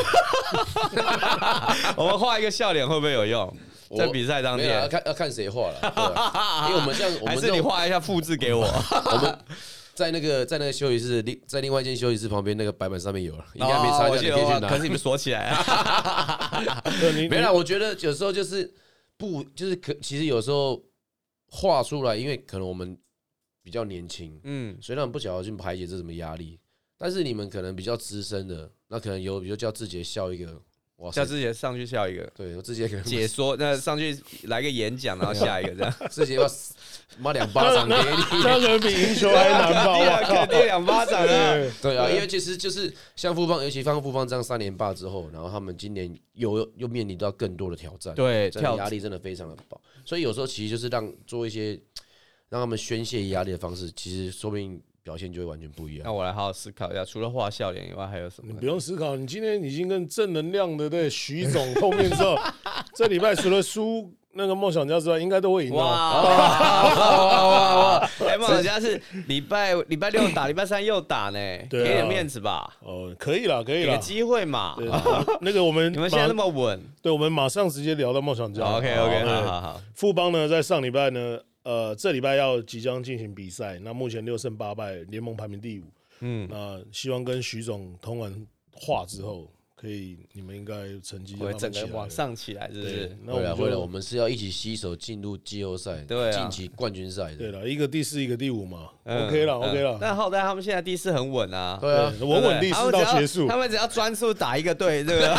[1.97, 3.57] 我们画一个笑脸会不会有用？
[3.97, 8.65] 在比赛当没有啊要，看要看谁画了，对因为我们这样， 我还是你画一下复制给我？
[8.67, 9.39] 我们
[9.97, 14.69] 在那个在那个休息室，另在另外一间休息室旁边那个白板上面有了，应该没哦擦掉，可以去拿。
[14.69, 16.63] 可是你们锁起来啊。
[17.31, 18.71] 没啦，我觉得有时候就是
[19.17, 20.85] 不就是可，其实有时候
[21.49, 22.97] 画出来，因为可能我们
[23.63, 26.61] 比较年轻，嗯，所以他们不晓得去排解这什么压力。
[26.99, 30.63] 但是你们可能比较资深的，那可能有比如叫志杰笑一个
[30.97, 36.51] 哇塞叫，志杰上去下一个对我自己也可能解说，那上去来个演讲，然后下一个这样， 自己要
[37.19, 38.43] 妈两巴掌给你。
[38.43, 39.93] 这样可能比赢球还难吧？
[39.93, 41.27] 我靠肯定两巴掌啊！
[41.27, 51.79] 对对啊，因为其实就是像富邦，尤其像富邦这样三连霸之后，然后他们今年又又面临到更多的挑战，对，真的跳压力真的非常的爆，所以有时候其实就是让做一些
[52.49, 56.03] 让他们宣泄压力的方式，其实说不定表现就会完全不一样。
[56.05, 58.59] 那我来好好思考一下，除了画笑脸以外，还有什么你？
[58.59, 62.37] 不用思考，你今天已经跟正能量的对徐总碰面之后，
[62.93, 65.85] 这礼拜除了输那个梦想家之外，应该都会赢哇。
[65.85, 68.11] 哇哇哇哇哇！
[68.29, 71.39] 哎，梦想家是礼拜礼拜六打，礼拜三又打呢，
[71.71, 73.93] 给点面子吧，哦，可以了，可以了。
[73.93, 74.75] 给个机会嘛。
[74.77, 74.89] 对，
[75.41, 78.65] 那个我们你们现在那马么稳对，我们马上直接聊到梦想家。
[78.65, 85.83] ，OK OK，好好好，富邦呢，在上礼拜呢，呃，这礼拜要即将进行比赛，那目前六胜八败，联盟排名第五。
[86.21, 92.09] 嗯，那希望跟徐总通完话之后，可以你们应该成绩就会整个往起来了。
[92.11, 97.37] 上起来，是不对是？，那我们会了会了，我们是要一起携手进入季后赛，对啊晋级冠军赛的。
[97.37, 99.99] 对了，一个第四，一个第五嘛嗯，OK 了嗯，OK 了。
[100.01, 103.57] 但浩代他们现在第四很稳啊，对啊，稳稳第四到结束他。
[103.59, 105.29] 们只要专注打一个队，这个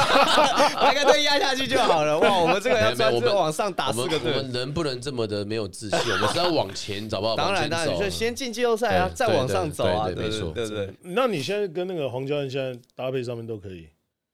[0.76, 2.20] 把一个队压下去就好了。
[2.20, 4.34] 哇，我们这个要专注往上打我们我四个队。
[4.36, 7.36] 们能不能这么的没有自信，我们是要往前，找不好？
[7.38, 10.94] 当然，当然，就先进季后赛啊，再往上走啊，对对对。
[11.02, 13.88] 那你现在跟那个黄教练现在搭配上面都可以，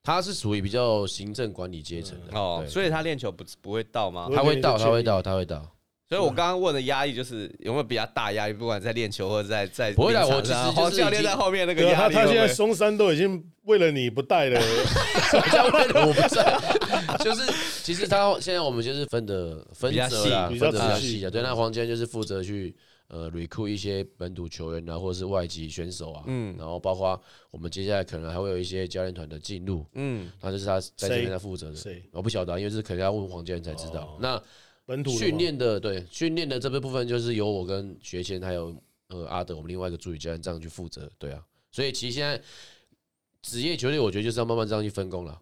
[0.03, 4.29] 他是属于比较行政管理阶层的哦，所以他练球不不会到吗？
[4.35, 5.65] 他会到，他会到，他会到。
[6.09, 14.59] 所以我刚刚问的压力就是有没有比较大压力，不管在练球或者在在不会啦临场我其实就是黄教练在后面那个压力会不会，他现在松山都已经为了你不带了，
[16.05, 16.59] 我不在，
[17.23, 21.29] 就是其实他现在我们就是分的分责啦，细分的比比较细啊。
[21.29, 22.75] 对，那黄坚就是负责去
[23.07, 32.01] 呃 recruit 一些本土球员啊，或者是外籍选手啊，嗯然后包括我们接下来可能还会有一些教练团的进入，嗯，那就是他在这边在负责的。
[32.11, 34.17] 我不晓得啊，因为这是可能要问黄教练才知道哦。
[34.19, 34.41] 那
[34.85, 38.75] 本土训练的对训练的这个部分就是由我跟学谦还有
[39.09, 42.41] 呃阿德我们另外一个助理教练这样去负责，对啊，所以其实现在
[43.41, 45.39] 职业球队我觉得就是要慢慢这样去分工了。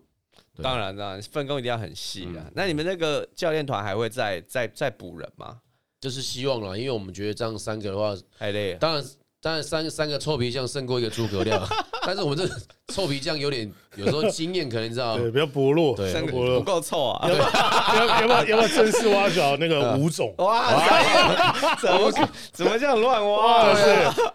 [0.61, 2.51] 当然当然，分工一定要很细啊嗯。
[2.53, 5.61] 那你们那个教练团还会再再再补人吗？
[6.01, 8.79] 就是希望了，因为我们觉得这样三个的话，太累了。
[8.79, 9.05] 当然
[9.39, 11.63] 当然三三个臭皮匠胜过一个诸葛亮，
[12.05, 12.47] 但是我们这
[12.93, 17.29] 臭皮匠有点有时候经验可能你知道，对比较薄弱，对三个我不够臭啊！
[17.29, 20.33] 要不要要不要要不要正式挖角那个吴总？
[20.37, 20.73] 哇，
[21.79, 22.11] 怎么
[22.51, 23.71] 怎么这样乱挖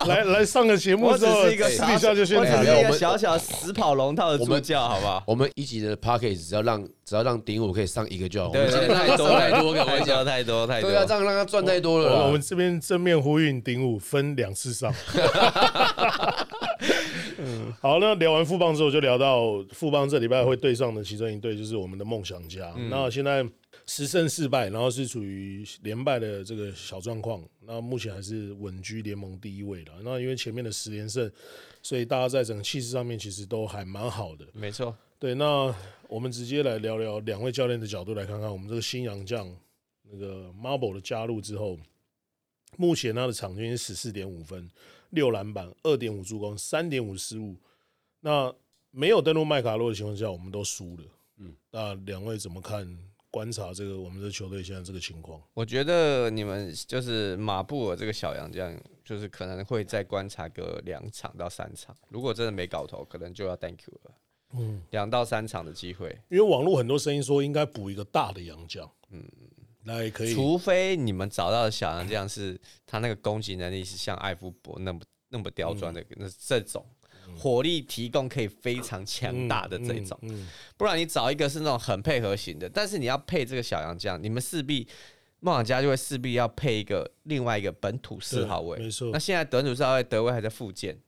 [0.07, 2.75] 来来上个节目之后，是一个私底下就宣我只传了。
[2.75, 5.23] 是一个小小死跑龙套的助教，好不好？
[5.27, 12.27] 我们一级的 p a c k a g e 只要让只要让顶五可以上一个就好，我对们今天太多太多，我跟太多我讲，太多太多对啊，这样让他赚太多了。
[12.27, 14.93] 我们这边正面呼应顶五分两次上。
[17.81, 22.75] 好，那聊完富邦之后，就聊到富邦这礼拜会对上的其中一队就是我们的梦想家。
[22.91, 23.47] 那现在
[23.87, 27.43] 十胜四败，然后是处于连败的这个小状况。
[27.61, 29.93] 那目前还是稳居联盟第一位的。
[30.03, 31.31] 那因为前面的十连胜，
[31.83, 34.47] 所以大家在整个气势上面其实都还蛮好的。
[34.53, 35.75] 没错，对，那
[36.09, 39.49] 我们直接来聊聊两位教练的角度来看看我们这个新洋将
[40.11, 41.79] 那个 Marble 的加入之后，
[42.77, 44.69] 目前他的场均是十四点五分，
[45.17, 47.57] 六篮板，二点五助攻，三点五失误。
[48.21, 48.55] 那
[48.93, 51.05] 没有登陆麦卡洛的情况下，我们都输了。
[51.39, 52.97] 嗯，那两位怎么看？
[53.29, 58.75] 观察这个我们的球队现在这个情况，我觉得你们就是马布尔这个小杨这样，
[59.05, 61.95] 就是可能会再观察个两场到三场。
[62.09, 64.15] 如果真的没搞头，可能就要 thank you 了。
[64.55, 69.23] 嗯，两到三场的机会，因为网络很多声音说应该补一个大的洋将，嗯，
[69.87, 76.07] 来可以，除非你们找到的小杨这样是他那个攻击能力是像艾夫伯那么那么刁钻的，嗯。
[76.16, 76.85] 那这种
[77.37, 80.18] 火力提供可以非常强大的这种。
[80.22, 84.87] 嗯，嗯不然你找一个是那种很配合型的，但是你要配这个小杨将，你们势必
[85.40, 88.79] 梦想家就会势必要配一个另外一个本土四号位。
[88.79, 89.11] 没错。
[89.12, 90.99] 那，现在本土四号位德威还在复健，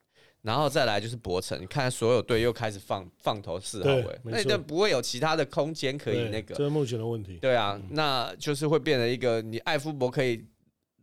[0.49, 6.65] 然后再来就是博城，你看所有队又开始放放投四号对位，那就不会有其他的空间可以那个这。
[6.65, 7.37] 是目前的问题。
[7.37, 10.43] 对啊，那就是会变成一个你艾夫伯可以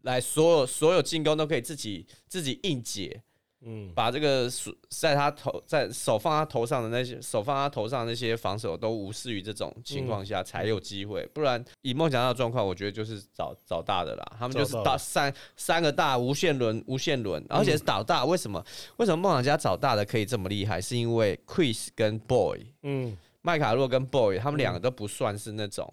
[0.01, 3.21] 来所有所有进攻都可以自己自己硬解，
[3.65, 18.23] 嗯，把这个手在他头在手放他头上的那些手放他头上的那些防守都无视于这种情况下才有机会，不然以梦想家的状况，我觉得就是找找大的啦，他们就是找大三三个大无限轮无限轮，而且是找大。
[18.23, 18.63] 为什么？
[18.97, 20.80] 为什么梦想家找大的可以这么厉害？
[20.80, 25.91] 是因为 Chris 跟 Boy 嗯，麦卡洛跟 Boy 他们两个都不算是那种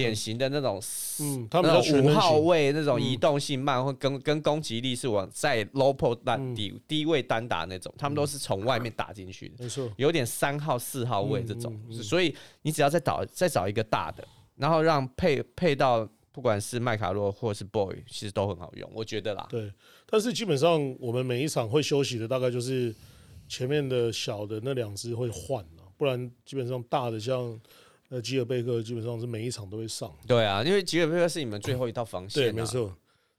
[0.00, 0.80] 典型的那种
[1.20, 1.70] 嗯，他们
[2.02, 19.46] 五号位那种嗯移动性慢，或跟跟攻击力是往在 low p o 单嗯低低位单打那种，他们都是从外面打进去的，没错，有点三号四号位这种所以你只要再找再找一个大的，然后让配配到不管是麦卡洛或是 boy，其实都很好用，我觉得啦。
[19.50, 19.70] 对。
[20.06, 22.94] 但是基本上我们每一场会休息的，大概就是
[23.48, 27.60] 前面的小的那两只会换了，不然基本上大的像
[28.10, 30.12] 呃吉尔贝克，基本上是每一场都会上。
[30.26, 32.92] 对啊，因为吉尔贝克是你们最后一道防线、没错，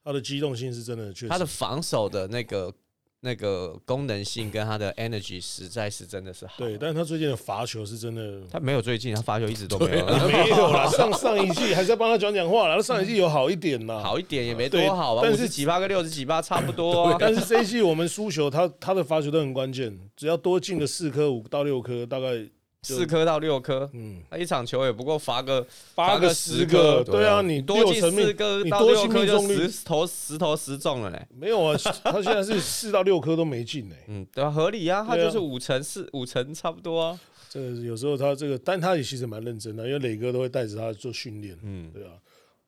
[0.04, 1.28] 他的机动性是真的确实。
[1.28, 2.74] 他的防守的那个
[3.20, 6.54] 那个功能性跟他的 energy 实在是真的是好。
[6.58, 14.00] 对，但是他最近的罚球是真的 他没有最近，他罚球一直都没有，没有啦， 上上一季还在帮他讲讲话啦，他上一季有好一点啦。
[14.02, 17.18] 好一点也没多好啊，但是几八跟六十几八差不多啊。
[17.20, 22.50] 但是这一季我们输球，他他的罚球都很关键，只要多进个四颗五到六颗，大概就
[22.84, 25.62] 四颗到六颗，嗯他一场球也不过罚个
[25.94, 31.28] 八个罚个十十个，对啊，你多进四颗你多进到六颗就命中率十投十投十中了嘞。
[31.30, 33.96] 没有啊，他现在是四到六颗都没进呢。
[34.08, 37.20] 嗯，对啊，合理啊，他就是五成四五成差不多啊。
[37.50, 42.14] 这个有时候他这个，但他也其实蛮认真的，因为磊哥都会带着他做训练，嗯，对啊。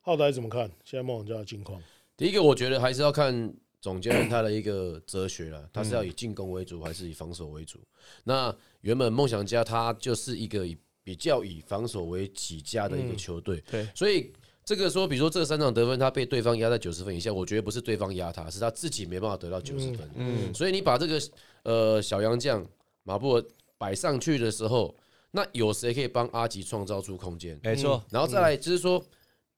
[0.02, 1.82] 浩仔怎么看现在梦想家的近况？
[2.16, 3.52] 第一个，我觉得还是要看
[3.84, 7.82] 总教练他的一个哲学了，他是要以进攻为主还是以防守为主？
[8.24, 14.32] 那原本梦想家他就是一个以比较以防守为起家的一个球队，对所以
[14.64, 20.10] 这个说，比如说这三场得分，他被对方压在九十分以下，我觉得不是对方压他，是他自己没办法得到九十分。
[20.16, 21.22] 嗯所以你把这个
[21.64, 22.66] 呃小杨将
[23.04, 23.44] 马布尔
[23.78, 24.96] 摆上去的时候，
[25.32, 27.60] 那有谁可以帮阿吉创造出空间？
[27.62, 29.04] 没错，然后再来就是说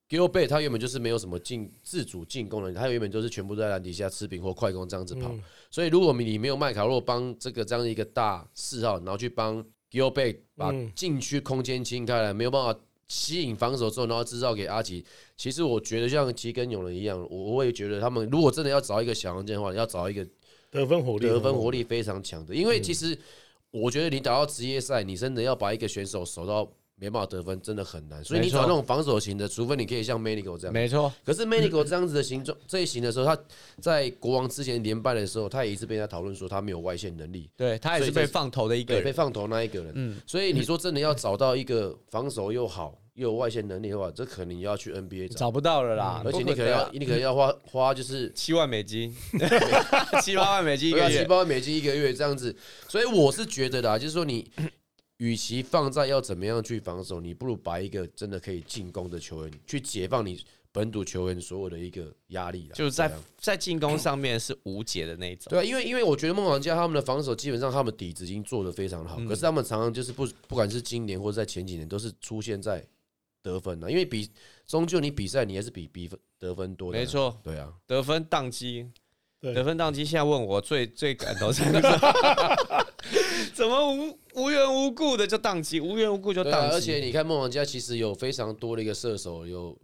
[0.07, 5.29] g i l b e 他原本就是没有什么进自主进攻的，他原本就是全部在篮底下吃饼或快攻这样子跑。
[5.31, 5.41] 嗯
[5.71, 15.03] 所以如果你没有麦卡洛帮这个这样的一个大四号，然后去帮 g i l b e 把嗯禁区空间清开来，没有办法吸引防守之后，然后制造给阿吉。
[15.35, 20.25] 其实我觉得像其实跟永仁一样，我我也觉得他们如果真的要找一个小洋将的话，要找一个
[20.71, 23.17] 得分火力，得分火力非常强的，因为其实
[23.71, 28.23] 我觉得你打到职业赛，你真的要把一个选手守到没办法得分，真的很难。
[28.23, 30.73] 所以你找那种防守型的，除非你可以像 Manigo 这样。
[30.73, 33.37] 没错，可是 Manigo 这样子的形状这一型的时候，他
[33.81, 39.15] 在国王之前连败的时候，他也一直被人家讨论说他没有外线能力，对他也是被放投的一个人，被。
[39.15, 39.93] 放投那一个人。
[39.95, 49.15] 嗯，所以你说真的要找到一个防守又好又有外线能力的话，这可能要去 NBA 找，找不到了啦，而且你可能要你可能要花花就是七万美金，
[50.21, 51.25] 七八万美金一个月，七。
[51.25, 52.53] 八万美金一个月这样子，
[52.89, 54.51] 所以我是觉得啦，就是说你
[55.17, 65.45] 与其放在要怎么样去防守，你不如把一个真的可以进攻的球员去解放你本土球员所有的一个压力啦，就是在在进攻上面是无解的那一种。
[65.49, 72.85] 对啊，因为因为我觉得梦想家他们的防守基本上他们底子已经做得非常好，嗯可是他们常常就是不不管是今年或者在前几年都是出现在
[73.41, 74.29] 得分的，因为比
[74.67, 78.85] 终究你比赛你还是比比分得分多的，没，错，对啊，得分宕机，
[79.39, 80.03] 对得分宕机。
[80.03, 81.87] 现在问我最最感动三个字，
[83.53, 86.75] 怎么无无缘无故的就宕机，无缘无故就对啊，宕机？
[86.75, 89.77] 而且你看梦王家其实有非常多的一个射手，有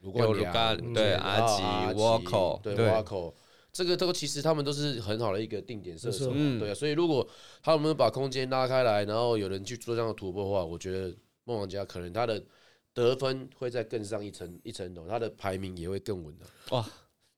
[0.00, 2.88] 卢冠良有卢对阿吉阿吉 Walker，对对。
[2.88, 3.32] Walker，
[3.72, 6.32] 这个都其实他们都是很好的一个定点射手。
[6.60, 7.26] 对啊，所以如果
[7.62, 11.12] 他们把空间拉开来，然后有人去做这样的突破的话，我觉得
[11.44, 12.40] 梦王家可能他的
[12.92, 16.46] 得分会再更上一层一层楼，他的排名也会更稳的。
[16.70, 16.88] 哇，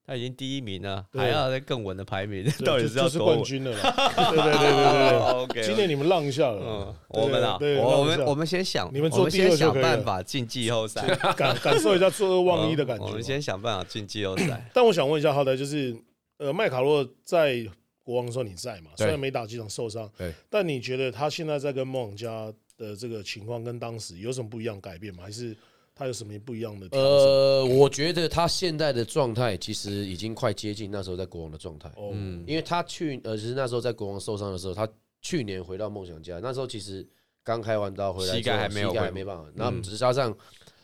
[0.06, 3.18] 他已经第一名了，还要再更稳的排名， 到底就是要是？
[3.18, 4.12] 冠军了啦。
[4.30, 11.04] 对对对对对对， OK，今年你们让一下嗯了，，我们啊，我我们我们先想，你们做第二想办法进季后赛，
[11.36, 13.04] 感感受一下做二望一的感觉。
[13.06, 14.64] 我们先想办法进季后赛。
[14.72, 15.96] 但我想问一下浩德，就是
[16.38, 17.66] 呃，麦卡洛在
[18.04, 18.90] 国王的时候你在嘛？
[18.96, 25.24] 对虽然没打几场受伤，对，但你觉得他现在在跟梦想家的这个情况跟当时有什么不一样改变吗？
[25.24, 25.56] 还是
[25.98, 26.86] 他有什么不一样的？
[26.92, 31.88] 呃，我觉得他现在的状态其实已经快接近那时候在国王的状态。
[31.96, 34.86] 哦，嗯，因为他去呃，其实那时候在国王受伤的时候，他
[35.22, 37.04] 去年回到梦想家，那时候其实
[37.42, 40.36] 刚开完刀回来，膝盖还没有膝盖还没办法，然后只是加上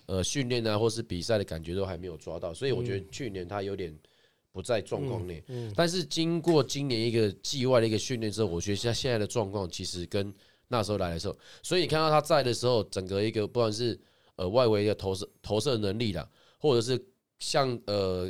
[0.07, 3.95] 呃训练啊或是比赛的感觉都还没有抓到，所以我觉得去年他有点
[4.51, 5.45] 不在状况内。
[5.49, 10.33] 嗯，但是经过今年一个季外的一个训练之后，我觉得他现在的状况其实跟
[10.69, 14.01] 那时候来的时候，所以你看到他在的时候，整个一个不管是
[14.43, 16.29] 呃外围的投射投射能力啦，
[16.59, 17.01] 或者是
[17.39, 18.29] 像呃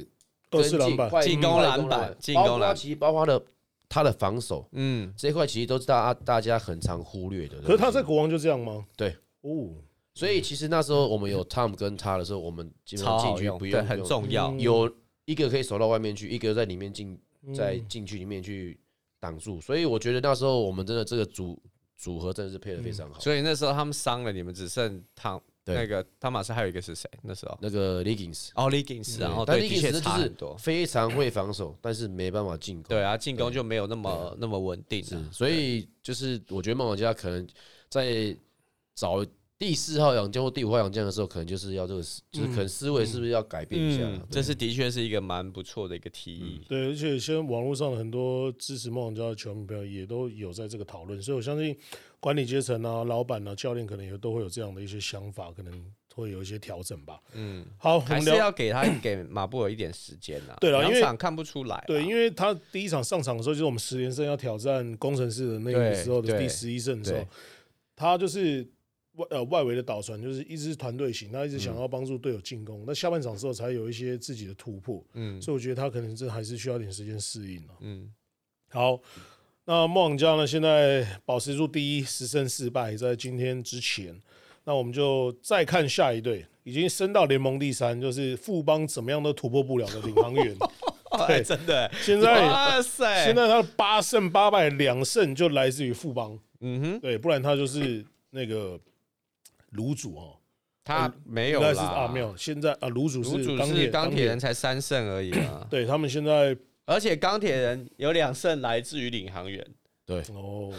[0.50, 3.44] 二次篮板跟进进攻篮板进包攻篮板其实包括他的
[3.88, 7.60] 他的防守嗯，这一块，其实都是大家大家很常忽略的。
[7.60, 8.86] 可是他在国王就这样吗？
[8.96, 9.70] 对，哦，
[10.14, 14.60] 所以其实那时候我们有 Tom 跟他的时候，我们基本上进超好用，对，去不用很重要嗯。
[14.60, 14.90] 有
[15.24, 18.78] 一个可以守到外面去，一个在里面进嗯在禁区里面去
[19.20, 21.60] 挡住，所以我觉得那时候我们真的这个组
[21.96, 23.20] 组合真的是配的非常好。
[23.20, 27.08] 所以那时候他们伤了，你们只剩汤对那个汤马斯还有一个是谁？
[27.22, 30.56] 那时候那个 Legins，哦 l e g i n s 然后但对，的 Legins 确呢就是差很多。
[30.56, 32.84] 非常会防守，但是没办法进攻。
[32.88, 37.46] 对啊，进攻就没有那么那么稳定是了。，所以就是我觉得梦想家可能
[37.88, 38.36] 在
[38.94, 39.24] 找
[39.58, 44.02] 第四号洋将或第五号洋将的时候，可能就是要这个思，就是可能思维是不是要改变一下？
[44.02, 46.60] 嗯，这是的确是一个蛮不错的一个提议。
[46.68, 51.76] 对，而且现在网络上的很多支持梦想家的球迷朋友也都有在这个讨论，所以我相信
[52.22, 57.20] 管理阶层啊、老板啊、教练可能也都会有这样的一些想法，可能会有一些调整吧。
[57.32, 60.56] 嗯，好，我还是要给他 给马布尔一点时间呐。
[60.60, 61.84] 对啦因为看不出来啦。
[61.88, 67.28] 对，因为他第一场上场的时候，就是我们十连胜要挑战工程师的那个对时候的对第十一胜的时候对，
[67.96, 68.64] 他就是
[69.14, 72.84] 外呃外围的导传，就是一直是团队型，他一直嗯想要帮助队友进攻。
[72.86, 77.74] 那下半场之后才有一些自己的突破，嗯所以我觉得他可能这还是需要点时间适应了。
[77.80, 78.08] 嗯，
[78.70, 79.00] 好，
[79.64, 84.20] 那梦想家呢，现在保持住第一，十胜四败，在今天之前，
[84.64, 90.56] 那我们就再看下一队，已经升到联盟第三，就是富邦怎么样都突破不了的领航员。
[91.28, 98.80] 哎，真的，现在哇塞，现在他的八胜八败，两胜就来自于富邦，嗯哼，对，不然他就是那个
[99.74, 100.36] 卤煮哦，
[100.82, 109.64] 他没有啦，该是啊，没有，现在啊卤煮是钢铁是钢铁人，才三胜而已啊，对他们现在而且钢铁人有两胜来自于领航员，
[110.04, 110.72] 对，哦，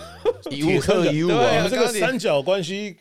[0.51, 1.67] 一物克一物对啊啊。
[1.69, 2.97] 这个三角关系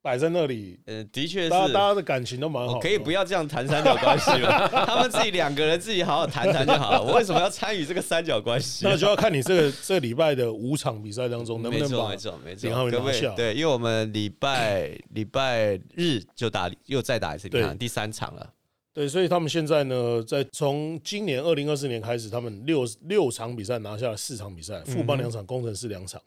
[0.00, 4.68] 摆在那里，呃，的确是大家的感情都蛮好可以不要这样谈三角关系吗？
[4.86, 7.02] 他们自己两个人自己好好谈谈就好了。
[7.02, 8.84] 我为什么要参与这个三角关系？
[8.84, 18.48] 那就要看你这个这个礼拜的五场比赛当中能不能把没错没错没错，领航员拿下对，因为我们礼拜礼拜日就打又再打一次，你对看第三场了。
[18.94, 26.22] 对，所以他们现在呢，在从今年二零二四年开始，他们六六场比赛拿下了四场比赛，富邦两场，工程师两场，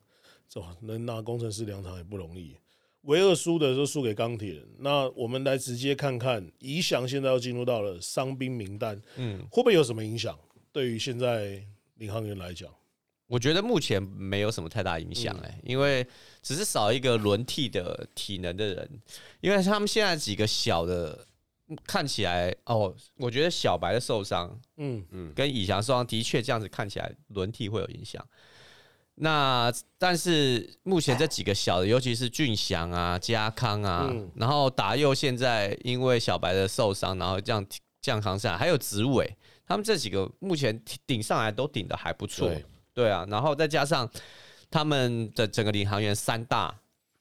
[0.50, 2.54] 这能拿工程师两场也不容易。
[3.04, 4.68] 唯二输的就输给钢铁人。
[4.80, 10.38] 那我们来直接看看，宜翔现在要进入到了伤兵名单，嗯，会不会有什么影响？
[10.74, 11.64] 对于现在
[11.96, 12.70] 领航员来讲，
[13.28, 16.06] 我觉得目前没有什么太大影响哎、因为
[16.44, 18.90] 只是少一个轮替的体能的人，
[19.40, 21.26] 因为他们现在几个小的
[21.86, 28.26] 看起来哦，我觉得小白的受伤嗯嗯，跟以翔受伤的确这样子看起来轮替会有影响。
[29.16, 37.66] 那但是目前这几个小的，尤其是俊祥啊、嘉康啊，嗯然后达佑现在因为小白的受伤，然后这样
[38.00, 42.48] 降扛下来，还有子伟，他们这几个目前顶上来都顶的还不错。
[42.48, 44.08] 对，对啊，然后再加上
[44.70, 46.80] 他们的整个领航员三大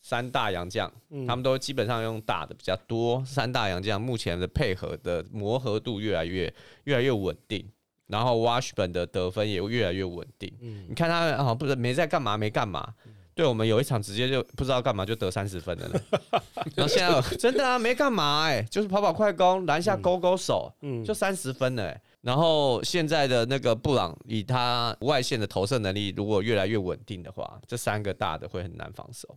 [0.08, 3.24] 三大洋将，嗯他们都基本上用大的比较多。
[3.24, 6.52] 三大洋将目前的配合的磨合度越来越
[6.84, 7.68] 越来越稳定，
[8.06, 10.52] 然后 Washburn 的得分也越来越稳定。
[10.60, 12.94] 嗯你看他好像，不是没在干嘛，没干嘛。
[13.34, 16.00] 对我们有一场直接就不知道干嘛就得三十分了呢，
[16.76, 22.00] 然后现在真的啊没干嘛哎、就是跑跑快攻篮下勾勾手，嗯就三十分了、欸。
[22.22, 29.36] 然后现在的那个布朗，以他外线的投射能力，如果越来越稳定的话，这三个大的会很难防守。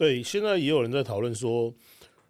[0.00, 1.70] 对，现在也有人在讨论说，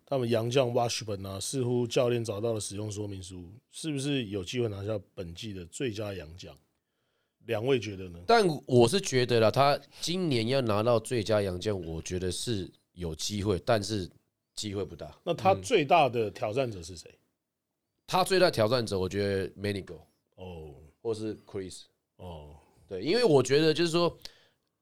[0.05, 6.53] 他们杨将 Washburn 啊，似乎教练找到了使用说明书，是不是有机会拿下本季的最佳杨将？
[7.47, 8.19] 两位觉得呢？
[8.27, 14.11] 但我是觉得啦，他今年要拿到最佳杨将，我觉得是有机会，但是
[14.57, 15.17] 机会不大。
[15.23, 17.09] 那他最大的挑战者是谁？
[18.05, 20.01] 他最大挑战者，我觉得 Manigo
[20.35, 21.83] 哦或是 Chris。
[22.17, 22.51] 哦，
[22.89, 24.19] 对，因为我觉得就是说，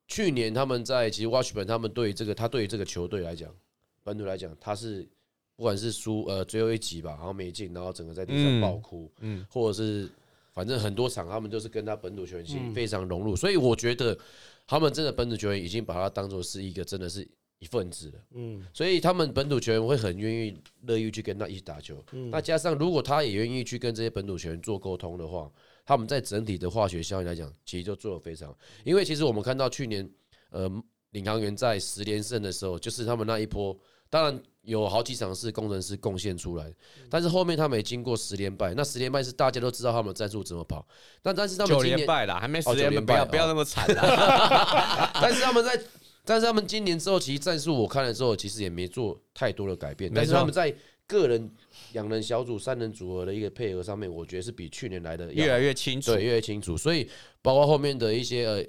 [0.08, 3.54] 去年他们在其实 Watchman 他们对于这个他对于这个球队来讲，
[4.02, 5.06] 本土来讲，他是
[5.54, 10.08] 不管是输呃最后一集吧，然后没进，然后整个在地上嗯爆哭，嗯或者是
[10.54, 14.18] 反正很多场他们都是跟他本土球员其非常融入，所以我觉得
[14.66, 18.14] 他们真的本土球员已经把他当做是一个真的是一份子了。
[18.32, 22.02] 嗯所以他们本土球员会很愿意、乐意去跟他一起打球。
[22.12, 25.50] 嗯那加上如果他也愿意去跟这些本土球员做沟通的话，
[25.88, 28.58] 他们在整体的化学效应来讲，其实就做得非常好。
[28.84, 30.06] 因为其实我们看到去年，
[30.50, 30.70] 呃，
[31.12, 33.74] 领航员在十连胜的时候，就是他们那一波，
[34.10, 36.70] 当然有好几场是工程师贡献出来，
[37.08, 38.74] 但是后面他们也经过十连败。
[38.74, 40.86] 那十连败是大家都知道他们战术怎么跑，
[41.22, 45.10] 但但是他们九今年连败了，还没十连败，不要不要哦那么惨啦。
[45.22, 45.80] 但是他们在，
[46.22, 50.12] 但是他们今年之后，其实战术我看了之后，其实也没做太多的改变。
[50.14, 50.76] 但是他们在
[51.08, 51.50] 个人、
[51.94, 56.76] 两人小组、三人组合的一个配合上面，我觉得是比去年来的越来越清楚对，越来越清楚。
[56.76, 57.08] 所以
[57.42, 58.64] 包括后面的一些呃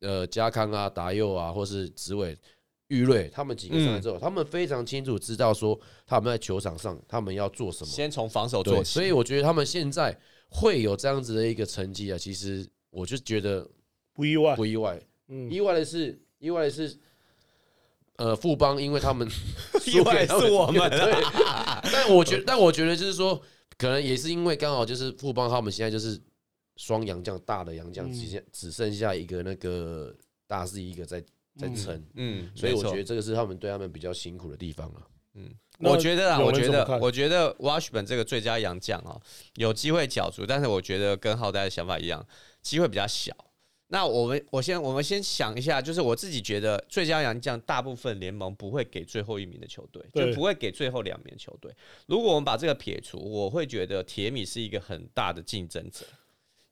[0.00, 2.36] 呃嘉康啊、达佑啊，或是子伟、
[2.88, 7.86] 玉瑞他们几个上来之后，他们非常清楚知道说他们在球场上他们要做什么。
[7.90, 10.16] 先从防守做，起，所以我觉得他们现在
[10.48, 13.66] 会有这样子的一个成绩啊，其实我就觉得
[14.12, 14.54] 不意外。
[14.54, 15.00] 不意外。
[15.28, 16.98] 嗯意外的是，意外的是，
[18.20, 19.26] 呃富邦，因为他们
[19.86, 20.88] 意外是我们啊
[21.82, 23.40] 对，但我觉得，但我觉得就是说，
[23.78, 26.20] 可能也是因为刚好就是富邦他们现在就是
[26.76, 30.14] 双洋将，大的洋将，嗯只剩只剩下一个那个
[30.46, 31.18] 大四一个在
[31.58, 35.00] 在撑，嗯，所以我觉得这个是他们对他们比较辛苦的地方啊。
[35.34, 35.48] 嗯
[35.78, 39.18] 我觉得啊，我觉得，我觉得 Washburn 这个最佳洋将啊，
[39.54, 42.22] 有机会角逐，但是我觉得跟浩代的想法一样，
[42.60, 43.34] 机会比较小。
[43.92, 51.74] 那我们我先我们先想一下，就是我自己觉得最佳洋将大部分联盟不会给最后一名的球队，就不会给最后两名的球队。
[52.06, 56.06] 如果我们把这个撇除，我会觉得铁米是一个很大的竞争者，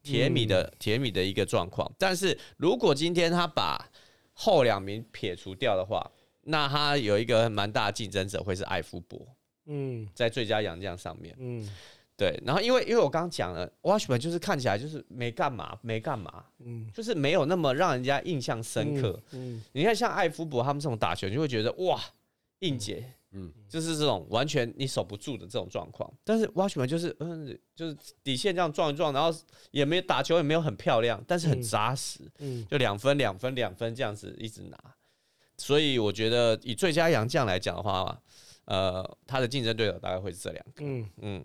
[0.02, 1.92] 铁米的铁米的一个状况。
[1.98, 3.90] 但是如果今天他把
[4.32, 6.08] 后两名撇除掉的话，
[6.42, 9.20] 那他有一个蛮大的竞争者会是艾夫伯。
[9.70, 11.68] 嗯在最佳洋将上面，嗯
[12.18, 19.22] 对，然后因为因为我刚刚讲了，Washburn 就是看起来就是没干嘛，没干嘛，嗯，就是没有那么让人家印象深刻。
[19.30, 22.00] 嗯，你看像艾夫伯他们这种打球，你就会觉得哇，
[22.58, 26.12] 硬解，嗯，就是这种完全你守不住的这种状况。
[26.24, 29.32] 但是 Washburn 就是嗯，就是底线这样撞一撞，然后
[29.70, 34.76] 也没打球也没有很漂亮，但是很嗯扎实，嗯就两分两分两分这样子一直拿。
[35.56, 38.20] 所以我觉得以最佳洋将来讲的话，
[38.64, 40.84] 呃，他的竞争对手大概会是这两个。
[40.84, 41.44] 嗯，嗯，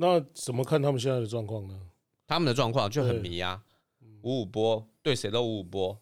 [0.00, 1.78] 那怎么看他们现在的状况呢？
[2.26, 3.60] 他们的状况就很迷啊，
[4.22, 5.98] 五五波对谁都五五波，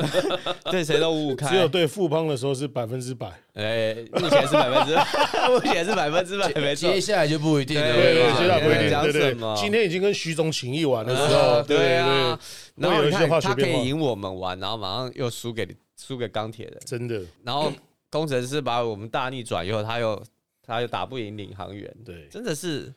[0.70, 1.48] 对谁都五五开。
[1.48, 4.94] 只有对富邦的时候是百分之百，哎，目前是百分之，
[5.50, 6.92] 目前是百分之百，没错。
[6.92, 7.94] 接下来就不一定了。
[7.94, 9.56] 对对，接下来不一定，讲对对什么。
[9.56, 12.38] 今天已经跟徐总情谊玩的时呃候，对对啊，
[12.74, 15.66] 然后有一些你看他可以赢我们玩，然后马上又输给
[15.96, 17.72] 输给钢铁人，真的，然后
[18.10, 20.22] 工程师把我们大逆转以后，他又
[20.62, 22.28] 他又打不赢领航员，对。
[22.28, 22.92] 真的是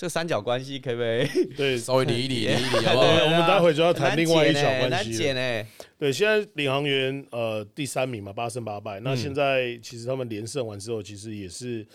[0.00, 1.54] 这个三角关系可不可以？
[1.54, 1.76] 对。
[1.76, 3.24] 稍微理一理，理一理， 好不，好？
[3.24, 5.18] 我们待会就要谈另外一小很难关系了。
[5.18, 5.68] 解呢。
[5.98, 8.98] 对，现在领航员呃第三名嘛，八胜八败。
[8.98, 11.86] 嗯那现在其实他们连胜完之后，其实也是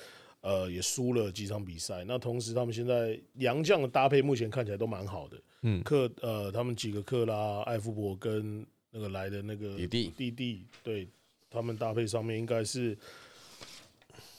[0.42, 2.04] 呃也输了几场比赛。
[2.08, 5.38] 那同时他们现在洋将的搭配目前看起来都蛮好的。
[5.64, 11.08] 嗯克呃他们几个克拉、艾夫伯跟那个来的那个弟弟弟弟，对
[11.50, 12.96] 他们搭配上面应该是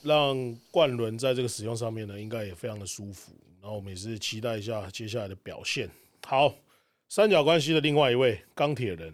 [0.04, 3.32] 让冠伦在这个使用上面呢，应该也非常的舒服。
[3.66, 5.90] 然后我们也是期待一下接下来的表现。
[6.24, 6.54] 好，
[7.08, 9.12] 三角关系的另外一位钢铁人，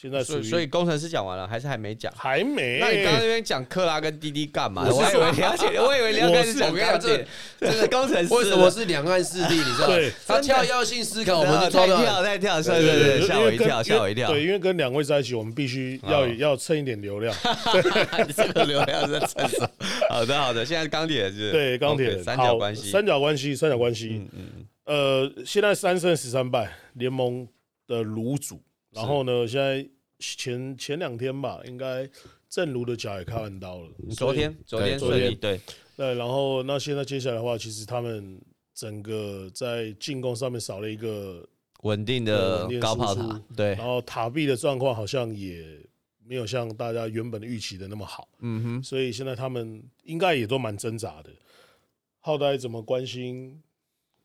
[0.00, 2.10] 现在所以所以工程师讲完了，还是还没讲？
[2.16, 2.78] 还没。
[2.80, 4.82] 那你刚刚那边讲克拉跟滴滴干嘛？
[4.88, 7.26] 我还以为你要讲，我以为你要开始讲我跟你讲钢铁，
[7.60, 8.32] 这是工程师。
[8.32, 9.56] 为什么是两岸四地？
[9.56, 9.94] 你知道吗？
[9.94, 14.30] 对他跳跃性思考，我们啊就抓到太跳太跳，对对对，吓我一跳，吓我一跳。
[14.30, 17.34] 对，因为跟两位在一起，我们必须要哦要蹭一点流量。
[18.26, 19.68] 你这个流量是在蹭什么？
[20.08, 24.22] 好的好的，现在钢铁是对，钢铁三角好关系，三角关系，三角关系。
[24.34, 24.48] 嗯
[24.86, 27.46] 嗯，呃，现在三胜十三败，联盟
[27.86, 28.58] 的卤主。
[28.90, 29.88] 然后呢，现在
[30.18, 32.08] 前前两天吧，应该
[32.48, 33.88] 正如的脚也开完刀了。
[34.02, 35.60] 嗯昨天昨天昨天顺利，对，
[35.96, 38.40] 对，然后那现在接下来的话，其实他们
[38.74, 41.48] 整个在进攻上面少了一个，
[41.82, 45.64] 稳定的高炮塔，对然，后塔壁的状况好像也
[46.24, 51.30] 没有像大家原本预期的那么好，嗯哼，所以现在他们应该也都蛮挣扎的。
[52.18, 53.62] 浩代怎么关心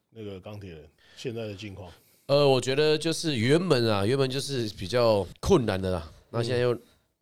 [0.09, 1.91] 那个钢铁人现在的境况？
[2.27, 6.11] 呃，我觉得就是原本啊，原本就是比较困难的啦。
[6.31, 6.75] 那现在又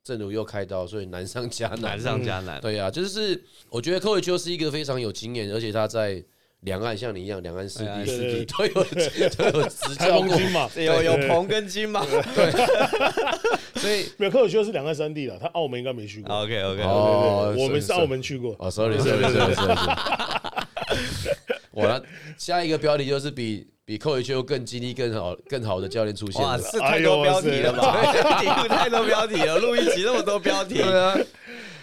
[0.03, 1.81] 正如又开刀，所以难上加难。
[1.81, 6.23] 难上加难，对啊，就是我觉得柯伟秋是一个非常有经验，而且他在
[6.61, 8.73] 两岸像你一样，两岸四地四地都有
[9.51, 12.05] 都有执开教过，嘛，有有对棚跟金吗
[13.75, 16.33] 所以没有，柯伟秋是两岸三地的，他澳门应该没去过。
[16.33, 18.55] ？OK OK，哦对对对，我们是是澳门去过。
[18.57, 19.75] 哦，sorry sorry sorry sorry。
[21.73, 22.01] 我那
[22.37, 26.63] 下一个标题就是比比寇伟秋更经历更好更好的教练出现哇，了。
[26.63, 28.39] 是太多标题了吧？
[28.39, 31.17] 题目 太多标题了，录一集那么多标题，对啊，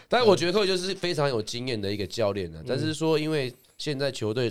[0.08, 2.62] 但我觉得寇伟秋是非常有经验的一个教练呢。
[2.66, 4.50] 但是说，因为现在球队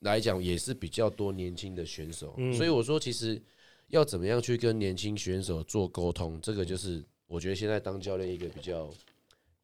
[0.00, 3.40] 来讲也是比较多年轻的选手，嗯所以我说其实
[3.88, 8.88] 要怎么样去跟年轻选手做沟通，这个就是我觉得现在当教练一个比较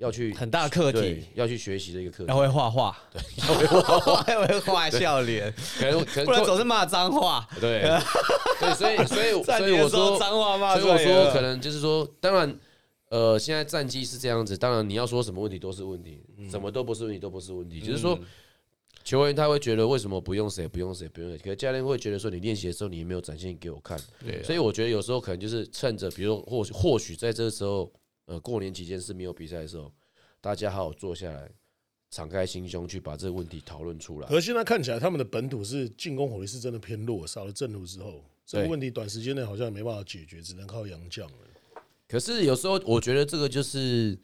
[0.01, 1.24] 要去很大课题。
[1.34, 2.36] 要去学习的一个课题要。
[2.36, 7.46] 会画画，对，要会画画， 要会画笑脸，可能可能 不然总是骂脏话。
[7.61, 7.82] 对
[8.59, 12.59] 对，所以所以 所以我说脏话骂所以我说，可能就是说，当然，
[13.11, 18.18] 呃，现在战绩是这样子，当然你要说什么问题都是问题，什么都不是问题都不是问题，就是说。
[19.03, 27.90] 球员他会觉得为什么不用谁不用谁不用谁，可是教练会觉得说你练习的时候你也没有展现给我看，对啊所以我觉得有时候可能就是趁着，比如说或许或许在这个时候，
[28.30, 29.92] 呃，过年期间是没有比赛的时候，
[30.40, 31.50] 大家好好坐下来，
[32.12, 34.28] 敞开心胸去把这个问题讨论出来。
[34.28, 41.38] 可是现在看起来，他们的本土是进攻火力是真的偏弱，少了正路之后，这个问题短时间内好像也没办法解决，只能靠洋将了。
[42.06, 44.16] 可是有时候我觉得这个就是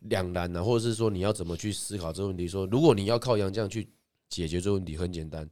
[0.00, 2.46] 两难啊，或者是说你要怎么去思考这个问题？
[2.46, 3.88] 说如果你要靠洋将去
[4.28, 5.48] 解决这个问题，很简单，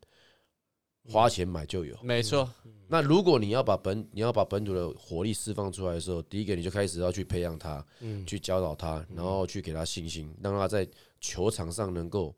[1.08, 1.96] 花钱买就有。
[2.02, 2.48] 没错，
[2.88, 10.88] 那如果你要把本你要把本土的火力释放出来的时候，第一个你就开始要去培养他，嗯，去教导他，然后去给他信心，让他在
[11.20, 12.34] 球场上能够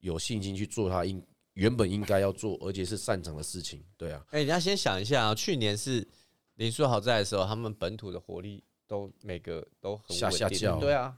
[0.00, 1.22] 有信心去做他应
[1.54, 3.84] 原本应该要做，而且是擅长的事情。
[3.96, 6.06] 对啊，哎、你要先想一下啊，去年是
[6.54, 10.58] 林书豪在的时候，他们本土的火力都每个都很下稳定。
[10.58, 10.78] 下叫。
[10.78, 11.16] 对啊，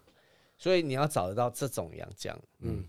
[0.57, 2.85] 所以你要找得到这种洋将，嗯，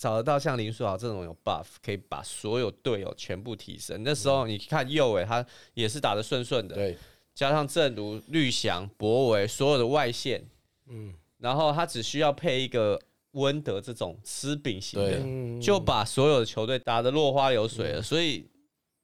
[0.00, 4.02] 找得到像林书豪这种有 buff，可以把所有队友全部提升。
[4.02, 5.44] 那时候你看右伟他
[5.74, 6.96] 也是打得顺顺的，对，
[7.34, 10.42] 加上正如绿翔、博维所有的外线，
[10.86, 12.98] 嗯然后他只需要配一个
[13.32, 18.00] 温德这种吃饼型的就把所有的球队打得落花流水了。
[18.00, 18.48] 所以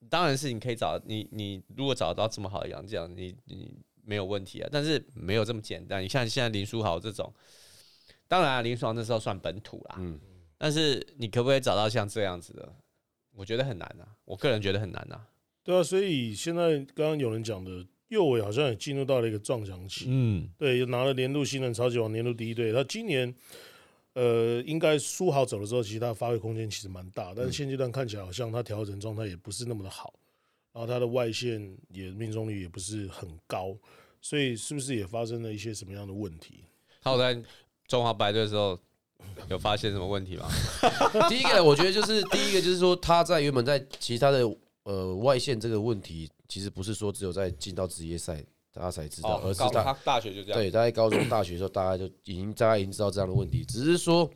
[0.08, 3.70] 当然是你可以找你你如果找得到这么好的洋将，你你
[4.02, 4.68] 没有问题啊。
[4.72, 6.02] 但是没有这么简单。
[6.02, 7.30] 你像现在林书豪这种，
[8.26, 10.18] 当然、啊、林书豪那时候算本土啦，嗯，
[10.58, 12.74] 但是你可不可以找到像这样子的？
[13.32, 15.26] 我觉得很难啊，我个人觉得很难啊。
[15.62, 22.72] 对啊，所以现在刚刚有人讲的，右伟好像也进入到了一个撞墙期，嗯，对，拿了年度新人超级王年度第一队。
[22.72, 23.34] 他今年，
[24.14, 30.14] 呃，应该苏豪走了之后，其实他的发挥空间其实蛮大，但是现阶段看起来好像他调整状态也不是那么的好，
[30.72, 33.76] 然后他的外线也命中率也不是很高，
[34.22, 36.64] 所以是不是也发生了一些什么样的问题？
[37.02, 37.42] 他在
[37.86, 38.78] 中华白队的时候
[39.48, 40.48] 有发现什么问题吗？
[41.28, 44.48] 第一个我觉得就是第一个就是说他在原本在其他的
[44.84, 48.42] 呃外线这个问题，其实不是说只有在进到职业赛
[48.72, 54.28] 大家才知道，而是他他大学就这样，对，他在高中、大学的时候，大家就已经大家已经知道这样的问题，只是说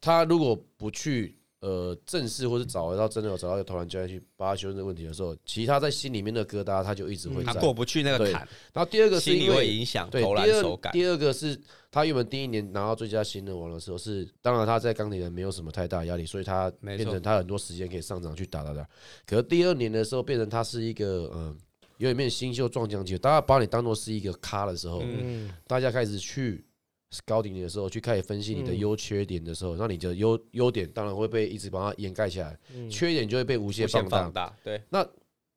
[0.00, 10.92] 他如果不去呃正式或是找得到真的有找到一个投篮教练去帮他修正这个问题的时候，其实他在心里面的疙瘩他就一直会过不去那个对坎，然后第二个是因为影响对投篮第二手感。
[10.92, 11.58] 第二个是
[11.90, 18.86] 他原本第一年拿到最佳新人王的时候是，当然他在钢铁人没有什么太大压力，所以他变成他很多时间可以上场去打打打。
[19.24, 21.56] 可是第二年的时候，变成他是一个嗯。
[21.98, 26.64] 有点面新秀撞墙期，大家把你当做是一个咖的时候，嗯大家开始去
[27.12, 28.78] scouting 你的时候，去开始分析你的嗯。
[28.78, 32.58] 优缺点的时候，那你的优优点当然会被一直把它掩盖起来，
[32.90, 34.22] 缺点就会被无限放大。
[34.22, 34.32] 放。
[34.32, 34.82] 大，对。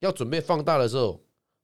[0.02, 1.20] 要准备放大的时候，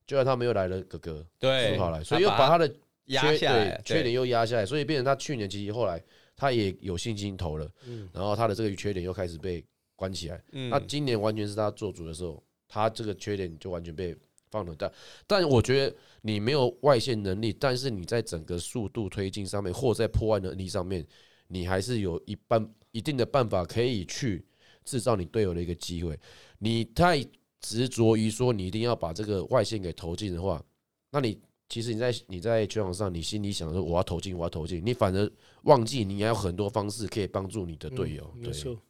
[0.08, 1.76] 就让他没有来了哥哥对。
[1.76, 2.74] 苏，豪来，所以又把他的
[3.08, 6.02] 压缺对，缺点又压下来，所以变成他去年其实后来
[6.36, 8.10] 他也有信心投了，嗯。
[8.14, 9.64] 然后他的这个缺点又开始被
[9.96, 10.42] 关起来。
[10.54, 10.70] 嗯。
[10.70, 14.16] 那今年完全是他做主的时候，他这个缺点就完全被
[14.50, 14.74] 放了。
[14.76, 14.90] 大。
[15.28, 21.06] 但我觉得你没有外线能力，但是你在整个速度推进上面，或在破案能力上面，
[21.48, 24.46] 你还是有一半一定的办法可以去
[24.86, 26.20] 制造你队友的一个机会。
[26.60, 27.26] 你太
[27.60, 30.64] 执着于说你一定要把这个外线给投进的话，
[31.10, 35.32] 那你其实你在你在球场上，你心里想说我要投进，我要投进，你反而
[35.64, 38.24] 忘记你还有很多方式可以帮助你的队友。
[38.42, 38.82] 对，嗯没错，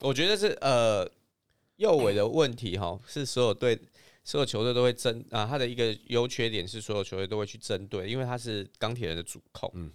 [0.00, 1.10] 我觉得是呃
[1.76, 3.78] 右尾的问题哈，是所有队
[4.24, 9.70] 所有球队都会针啊，他的一个优缺点是所有球队都会去针对，因为他是钢铁人的主控。
[9.74, 9.92] 嗯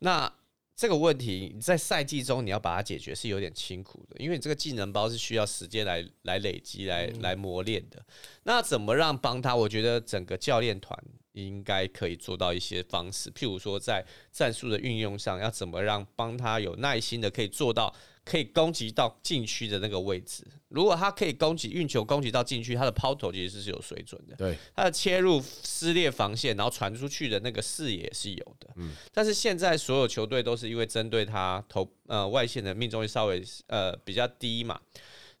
[0.00, 0.30] 那
[0.74, 8.00] 这个问题你在赛季中你要把它解决是有点辛苦的，因为你这个技能包是需要时间来来累积、来来磨练的。
[8.44, 9.56] 那怎么让帮他？
[9.56, 10.96] 我觉得整个教练团
[11.32, 17.92] 应该可以做到一些方式，譬如说在战术的运用上，要怎么让帮他有耐心的可以做到
[18.28, 20.44] 可以攻击到禁区的那个位置。
[20.68, 24.36] 如果他可以攻击运球攻击到禁区，他的抛投其实是有水准的。
[24.36, 28.68] 对，他的切入撕裂防线，然后传出去的那个视野是有的。
[28.76, 34.78] 嗯，但是现在所有球队都是因为针对他投呃外线的命中率稍微呃比较低嘛，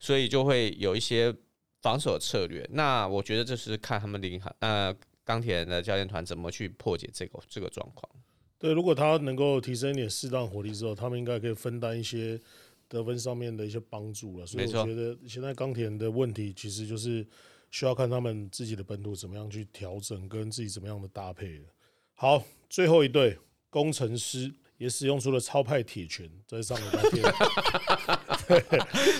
[0.00, 1.34] 所以就会有一些
[1.82, 2.66] 防守的策略。
[2.72, 8.10] 那我觉得这是看他们领航呃钢铁人的教练团怎么去破解这个这个状况。
[8.58, 12.40] 对，如果他能够提升一点适当火力之后，他们应该可以分担一些
[12.88, 14.46] 得分上面的一些帮助了。
[14.46, 17.26] 所以我觉得现在钢铁人的问题其实就是
[17.70, 21.66] 需要看他们自己的本土怎么样去调整，跟自己怎么样的搭配了。
[22.14, 23.38] 好，最后一队
[23.70, 27.22] 工程师也使用出了超派铁拳，在上个白天，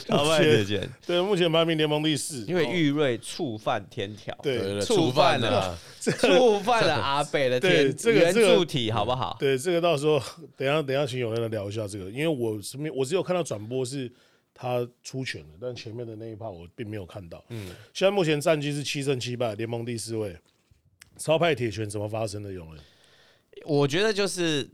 [0.07, 9.37] 超派铁拳， 对，目前排名联盟第四，因为哦玉瑞触犯天条，对对对触触犯犯了， 触犯了阿北的对天圆这个这个柱体，好不好？
[9.39, 10.21] 对，这个到时候
[10.57, 14.11] 等一下等一下请有人来聊一下这个，因为我身边我只有看到转播是
[14.55, 17.45] 他出拳了，但前面的那一趴我并没有看到。
[17.49, 20.37] 嗯，现在目前战绩是七胜七败，联盟第四位。
[21.19, 22.53] 超派铁拳怎么发生的？
[22.53, 22.81] 有人
[23.65, 24.71] 我觉得就是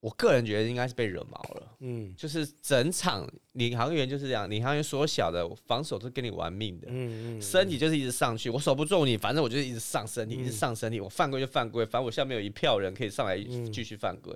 [0.00, 1.72] 我个人觉得应该是被惹毛了。
[1.80, 2.14] 嗯。
[2.16, 13.72] 就是整场领航员就是这样，领航员缩小的防守都跟你玩命的，嗯嗯，身体就是一直上去，我守不住你，反正我就是一直上身体，嗯一直上身体，我犯规就犯规，反正我下面有一票人可以上来嗯。
[13.72, 14.34] 继续犯规，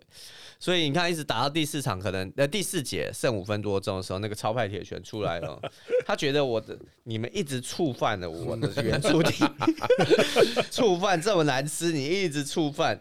[0.58, 5.60] 所以你看，一直打到第四场，可能呃第四节剩五分多钟的时候，那个超派铁拳出来了，
[6.04, 9.44] 他觉得我的你们一直触犯了我的圆柱体，
[10.70, 13.00] 触犯这么难吃，你一直触犯，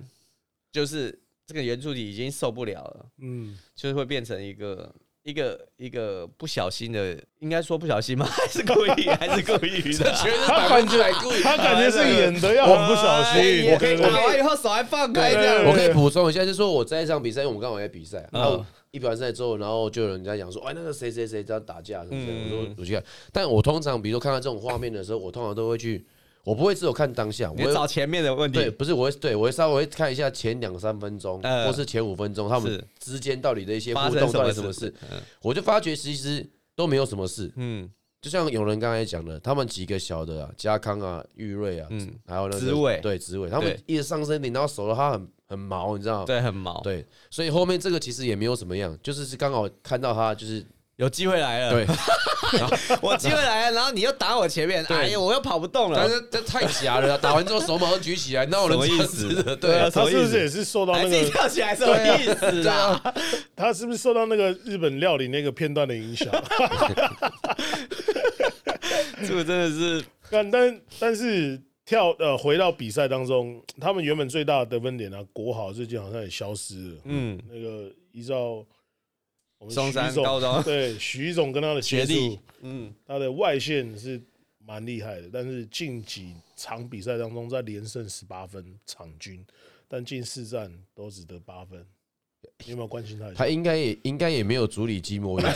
[0.71, 1.19] 就是
[1.51, 3.05] 这个圆柱体已经受不了了。
[3.21, 4.89] 嗯，就是会变成一个
[5.23, 8.25] 一个一个不小心的，应该说不小心吗？
[8.31, 9.09] 还是故意？
[9.09, 10.11] 还是故意的？
[10.15, 11.41] 绝对他感觉百故意。
[11.43, 15.65] 他感觉是演的要很不小心，我可以对打完以后手还放开这样。
[15.65, 26.05] 我可以补充一下，就是说我在一场比赛，因为我们刚好在比赛，嗯然后一比完赛之后，然后就有人在讲说，哎，那个谁谁谁这样打架什么的，嗯我说我去看，但我通常比如说看到这种画面的时候，我通常都会去，
[26.43, 28.59] 我不会只有看当下，我找前面的问题。
[28.59, 34.93] 对，不是我会对我会稍微看一下前两三分钟，呃或是前五分钟他们之间到底的一些互动到底什么事，？
[35.11, 35.19] 嗯。
[35.41, 37.89] 我就发觉其实都没有什么事，嗯。
[38.21, 46.25] 就像有人刚才讲的，他们几个小的啊，嘉康啊、玉瑞啊，嗯，还有那个紫伟对紫伟，他们一直上身顶，然后手的他很很毛，你知道吗？
[46.25, 50.63] 对，很毛，对，所以后面这个其实也没有什么样，就是是刚好看到他就是
[51.01, 51.87] 有机会来了，对，
[53.01, 59.55] 我机会来了，然后你又打我前面，哎呀，我又跑不动了，但是这太假了，打完之后手马上举起来，哪有人这样什么意思？
[59.55, 61.31] 对啊他是不是也是受到还自己那个？
[61.31, 63.01] 跳起来，什么意思啊？
[63.55, 66.27] 他是不是受到那个日本料理那个片段的影响？
[69.27, 76.97] 这个真的是， 但但但是跳呃回到比赛当中，他们原本最大的得分点啊，国豪最近好像也消失了。
[77.05, 78.63] 嗯，那个依照
[79.61, 84.19] 我们松山徐总高中 对徐总跟他的协学历，，嗯，他的外线是
[84.65, 89.45] 蛮厉害的，但是近几场比赛当中，在连胜十八分场均，
[89.87, 91.85] 但近四战都只得八分。
[92.65, 93.31] 你有没有关心他？
[93.35, 95.47] 他应该也应该也没有足理寂寞眼。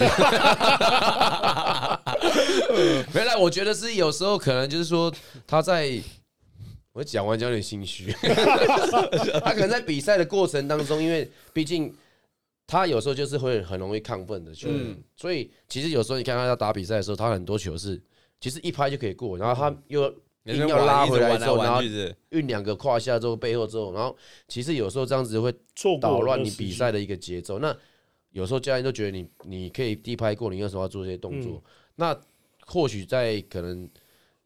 [3.15, 5.11] 原来我觉得是有时候可能就是说
[5.47, 5.99] 他在，
[6.93, 8.11] 我讲完就有点心虚。
[9.43, 11.91] 他可能在比赛的过程当中，因为毕竟
[12.67, 15.03] 他有时候就是会很容易亢奋的球员，嗯。
[15.15, 18.01] 所以其实有时候你看他打比赛的时候，他很多球是
[18.39, 20.07] 其实一拍就可以过，然后他又
[20.45, 21.81] 硬要拉回来之后，然后
[22.29, 24.15] 运两个胯下之后背后之后，然后
[24.47, 25.51] 其实有时候这样子会
[25.99, 27.59] 捣乱你比赛的一个节奏。
[27.59, 27.75] 那
[28.31, 31.53] 有时候教练都觉得你你可以低拍过，你为什么要做这些动作？
[31.53, 31.71] 嗯。
[31.95, 32.19] 那
[32.67, 33.89] 或许在可能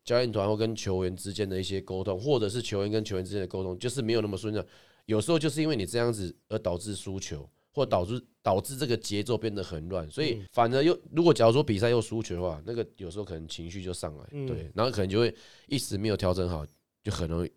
[0.06, 4.64] 教练团或跟球员之间的一些沟通，或者是球员跟球员之间的沟通，就是没有那么顺畅。
[5.06, 10.28] 有时候就是因为你这样子而导致输球，或导致导致这个节奏变得很乱，所嗯。
[10.28, 15.34] 以反而又如果假如说比赛又输球的话，那个有时候可能情绪就上来，嗯对，然后可能就会
[15.68, 16.66] 一时没有调整好，
[17.04, 17.52] 就很容易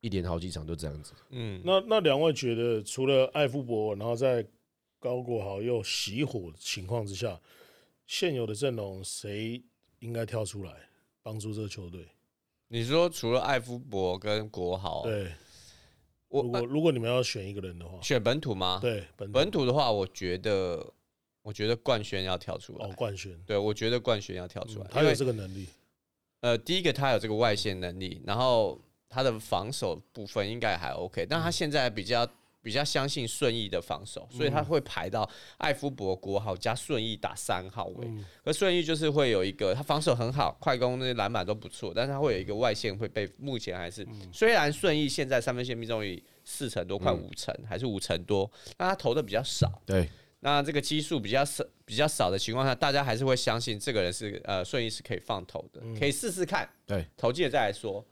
[0.00, 1.12] 一连好几场都这样子。
[1.30, 4.46] 嗯，那那两位觉得，除了艾夫伯，然后在
[5.00, 7.40] 高国豪又熄火的情况之下，
[8.06, 9.62] 现有的阵容谁
[9.98, 10.72] 应该跳出来
[11.22, 12.06] 帮助这个球队？
[12.68, 15.32] 你说除了艾夫伯跟国豪，对，
[16.28, 18.78] 我如果如果你们要选一个人的话，选本土吗？
[18.82, 20.86] 对本本土的话，我觉得，
[21.42, 22.86] 我觉得冠轩要跳出来。
[22.86, 22.92] 哦。
[22.96, 25.66] 冠轩，对，我觉得冠轩要跳出来，嗯他有这个能力，
[26.40, 31.42] 呃，第一个他有这个外线能力，然后他的防守部分应该还 OK，但嗯。
[31.42, 32.28] 他现在比较
[32.68, 38.06] 比较相信顺义的防守，所以他嗯会排到艾夫伯、国豪加顺义打三号位。
[38.06, 49.80] 嗯可顺义就是会有一个，他防守很好，快攻那些篮板都不错，但是他会有一个外线会被目前还是，嗯虽然顺义现在三分线命中率四成多，快五成，还是五成多，但他投的比较少。
[49.86, 50.06] 对，
[50.40, 56.68] 那这个基数比较少、比较少的情况下，大家还是会相信这个人是呃顺义是可以放投的，可以试试看。
[56.86, 58.04] 对，投进了再来说。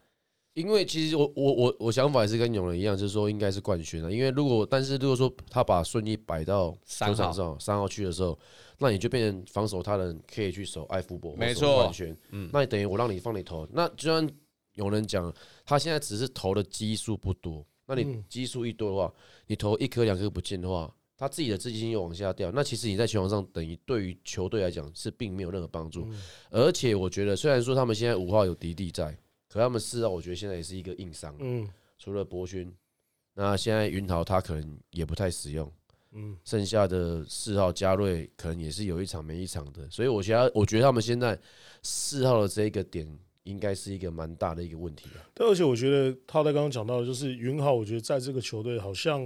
[0.57, 4.09] 因为其实我我我我想法也是跟永仁一样，就是说应该是冠军啊。
[4.09, 8.37] 因为如果但是如果说他把顺义摆到球场上三号区的时候，
[8.79, 12.17] 那你就变成防守他人可以去守艾福伯，没错冠军。
[12.31, 14.27] 嗯，那你等于我让你放你投，那就算
[14.73, 15.31] 有人讲，
[15.63, 19.13] 他现在只是投的基数不多，那你嗯基数一多的话，
[19.45, 20.91] 你投一颗两颗不进的话。
[21.19, 26.07] 他自己的自信心又往下掉，那其实你在球场上等于对于球队来讲是并没有任何帮助，
[26.51, 29.17] 而且我觉得虽然说他们现在五号有迪迪在，
[29.57, 32.71] 可他们四号我觉得现在也是一个硬伤，嗯除了博勋，
[33.33, 35.71] 那现在云桃他可能也不太使用，
[36.11, 41.35] 嗯剩下的四号嘉瑞可能也是有一场没一场的，所以我觉得我觉得他们现在
[41.81, 43.07] 四号的这一个点
[43.45, 45.25] 应该是一个蛮大的一个问题啊。
[45.33, 49.23] 但而且我觉得他在刚刚讲到，的就是云豪，我觉得在这个球队好像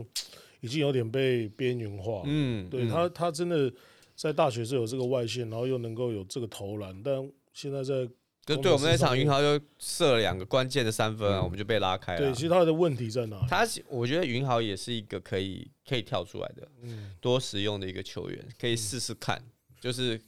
[0.61, 2.21] 已经有点被边缘化。
[2.25, 3.69] 嗯，嗯对他，他真的
[4.15, 8.07] 在大学是有这个外线，然后又能够有这个投篮，但现在在
[8.55, 12.19] 就对我们那场云豪就射了两个关键的三分啊，我们就被拉开了。
[12.19, 13.47] 对，其实他的问题在哪里？
[13.49, 19.41] 他我觉得云豪也是一个可以可以跳出来的，嗯多实用的一个球员，可以试试看，
[19.79, 20.19] 就是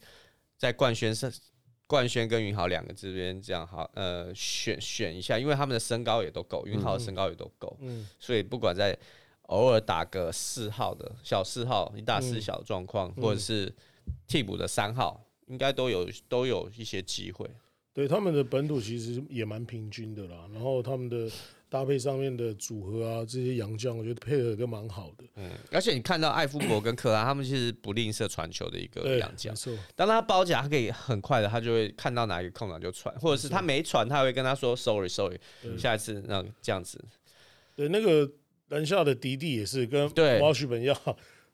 [0.56, 1.32] 在冠轩上。
[1.86, 8.96] 冠轩跟云豪两个这边这样好，呃，选选一下，因为他们的身高也都够，云豪的身高也都够，嗯所以不管在
[9.42, 13.70] 偶尔打个四号的小四号一大四小状况，嗯或者是
[14.26, 17.48] 替补的三号，应该都有都有一些机会。
[17.94, 21.30] 对他们的本土其实也蛮平均的啦，然后他们的
[21.68, 25.24] 搭配上面的组合啊，这些洋将我觉得配合都蛮好的。
[25.36, 29.54] 嗯，而且你看到艾夫伯跟克拉，他们其实不吝啬传球的一个，洋将
[29.94, 35.38] 当他包夹，他可以很快的，他就会看到哪一个空档就传，或者是他没传，他会跟他说 sorry sorry，
[35.78, 37.02] 下一次那这样子。
[37.76, 38.28] 对那个
[38.70, 40.96] 篮下的迪迪也是跟对瓦许本一样，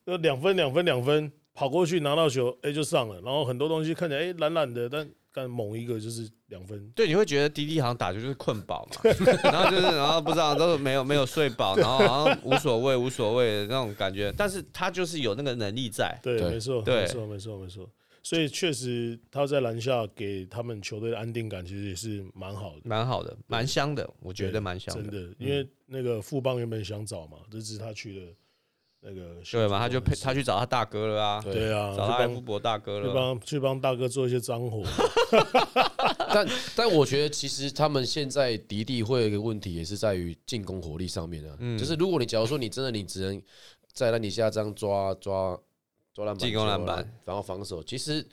[0.06, 6.90] 就两分两分两分跑过去拿到球，哎、就上了，然后很多东西看起来哎懒懒的，但但猛一个就是两分。
[6.90, 9.10] 对，你会觉得滴滴好像打球就是困饱嘛，
[9.44, 16.18] 然后就是然后不知道都没有没有睡饱，然后好像无所谓无所谓的那种感觉，但是他就是有那个能力在。
[16.22, 17.90] 对，没错，没错，没错，没错。
[18.22, 22.82] 所以确实他在篮下给他们球队的安定感，其实也是蛮好的。
[22.84, 25.34] 蛮好的，蛮香的，我觉得蛮香的真的。
[25.38, 28.26] 因为那个富邦原本想找嘛，这是他去的
[29.02, 29.78] 那个对嘛？
[29.78, 33.08] 他就配配他去找他大哥了啊，对啊，找他艾夫去帮伯大哥了。
[33.08, 34.82] 去帮去帮大哥做一些脏活，
[36.32, 36.46] 但
[36.76, 41.56] 但我觉得其实他们现在迪迪会有一个问题，也是在于进攻火力上面啊。
[41.60, 43.42] 嗯就是如果你假如说你真的你只能
[43.92, 45.58] 在篮底下这样抓抓
[46.12, 48.26] 抓篮板、进攻篮板然后防守，其实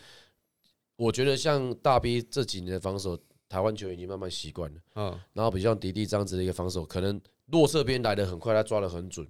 [0.98, 4.82] 我觉得像大 B 这几年的防守，台湾球员已经慢慢习惯了。
[4.96, 7.20] 嗯，然后比像迪迪这样子的一个防守，可能
[7.52, 9.26] 落侧边来的很快，他抓的很准。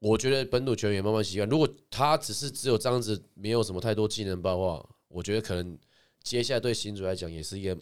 [0.00, 1.48] 我觉得本土球员也慢慢习惯。
[1.48, 5.78] 如果他只是只有这样子，没有什么太多技能包的话，我觉得可能
[6.22, 7.76] 接下来对新主来讲也是一个，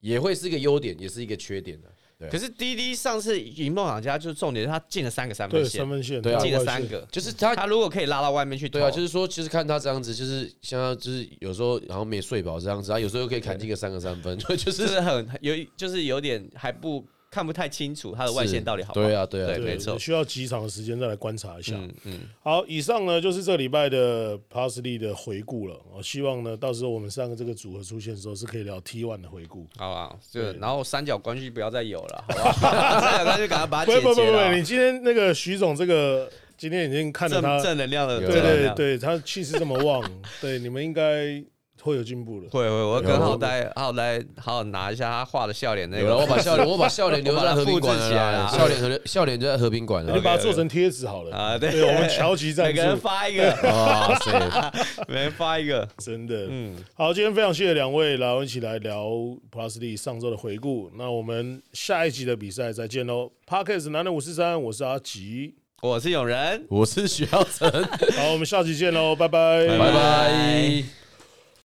[0.00, 1.88] 也会是一个优点，也是一个缺点的。
[2.16, 7.04] 对可是滴滴上次赢梦想家，就是重点是他进了三个三分线三，分线，对啊进了，三个。
[7.10, 17.04] 就是他，他如果可以拉到外面去投，对啊，就是说，其实看他这样子，就是像他就是有时候然后没睡饱这样子，他有时候又可以砍进个三个三分， 就是很有，就是有点还不
[17.34, 19.06] 看不太清楚他的外线到底好不好。
[19.06, 21.74] 对啊，对啊，对，对没错需要几场的时间再来观察一下。
[21.74, 25.76] 嗯嗯，好，以上呢就是这礼拜的 Plus l y 的回顾了。
[25.92, 29.66] 我希望呢，到时候我们三个这个组合出现的时候，是可以聊 T one 的回顾。
[29.76, 33.00] 好吧，就对然后三角关系不要再有了，好不好？
[33.02, 34.62] 三角关系赶快把它不不不不，解决了你。
[34.62, 40.08] 今天那个徐总这个，今天已经看到正他，正能量的，对对对，他气势这么旺，
[40.40, 41.42] 对，你们应该
[41.84, 42.48] 会有进步的。
[42.48, 50.20] 会会，我跟有浩呆浩呆好好拿一下他画的笑脸那有了，我，把笑脸，我把笑脸留在和平馆了笑脸和笑脸就在和平馆了你。
[50.22, 54.72] 把它做成贴纸好了啊对对，我们乔吉赞每个人助，发一个， 哇塞！
[55.06, 56.46] 每人发一个，真的。
[56.48, 59.04] 嗯，好，今天非常谢谢两位来，我们一起来聊
[59.52, 60.90] Plus D 上周的回顾。
[60.96, 63.30] 那我们下一集的比赛再见喽。
[63.46, 65.54] Parkes 男的五四三，我是阿吉。
[65.82, 66.64] 我是永仁。
[66.70, 67.70] 我是徐耀成，
[68.16, 71.03] 好，我们下期见喽，拜拜，拜拜。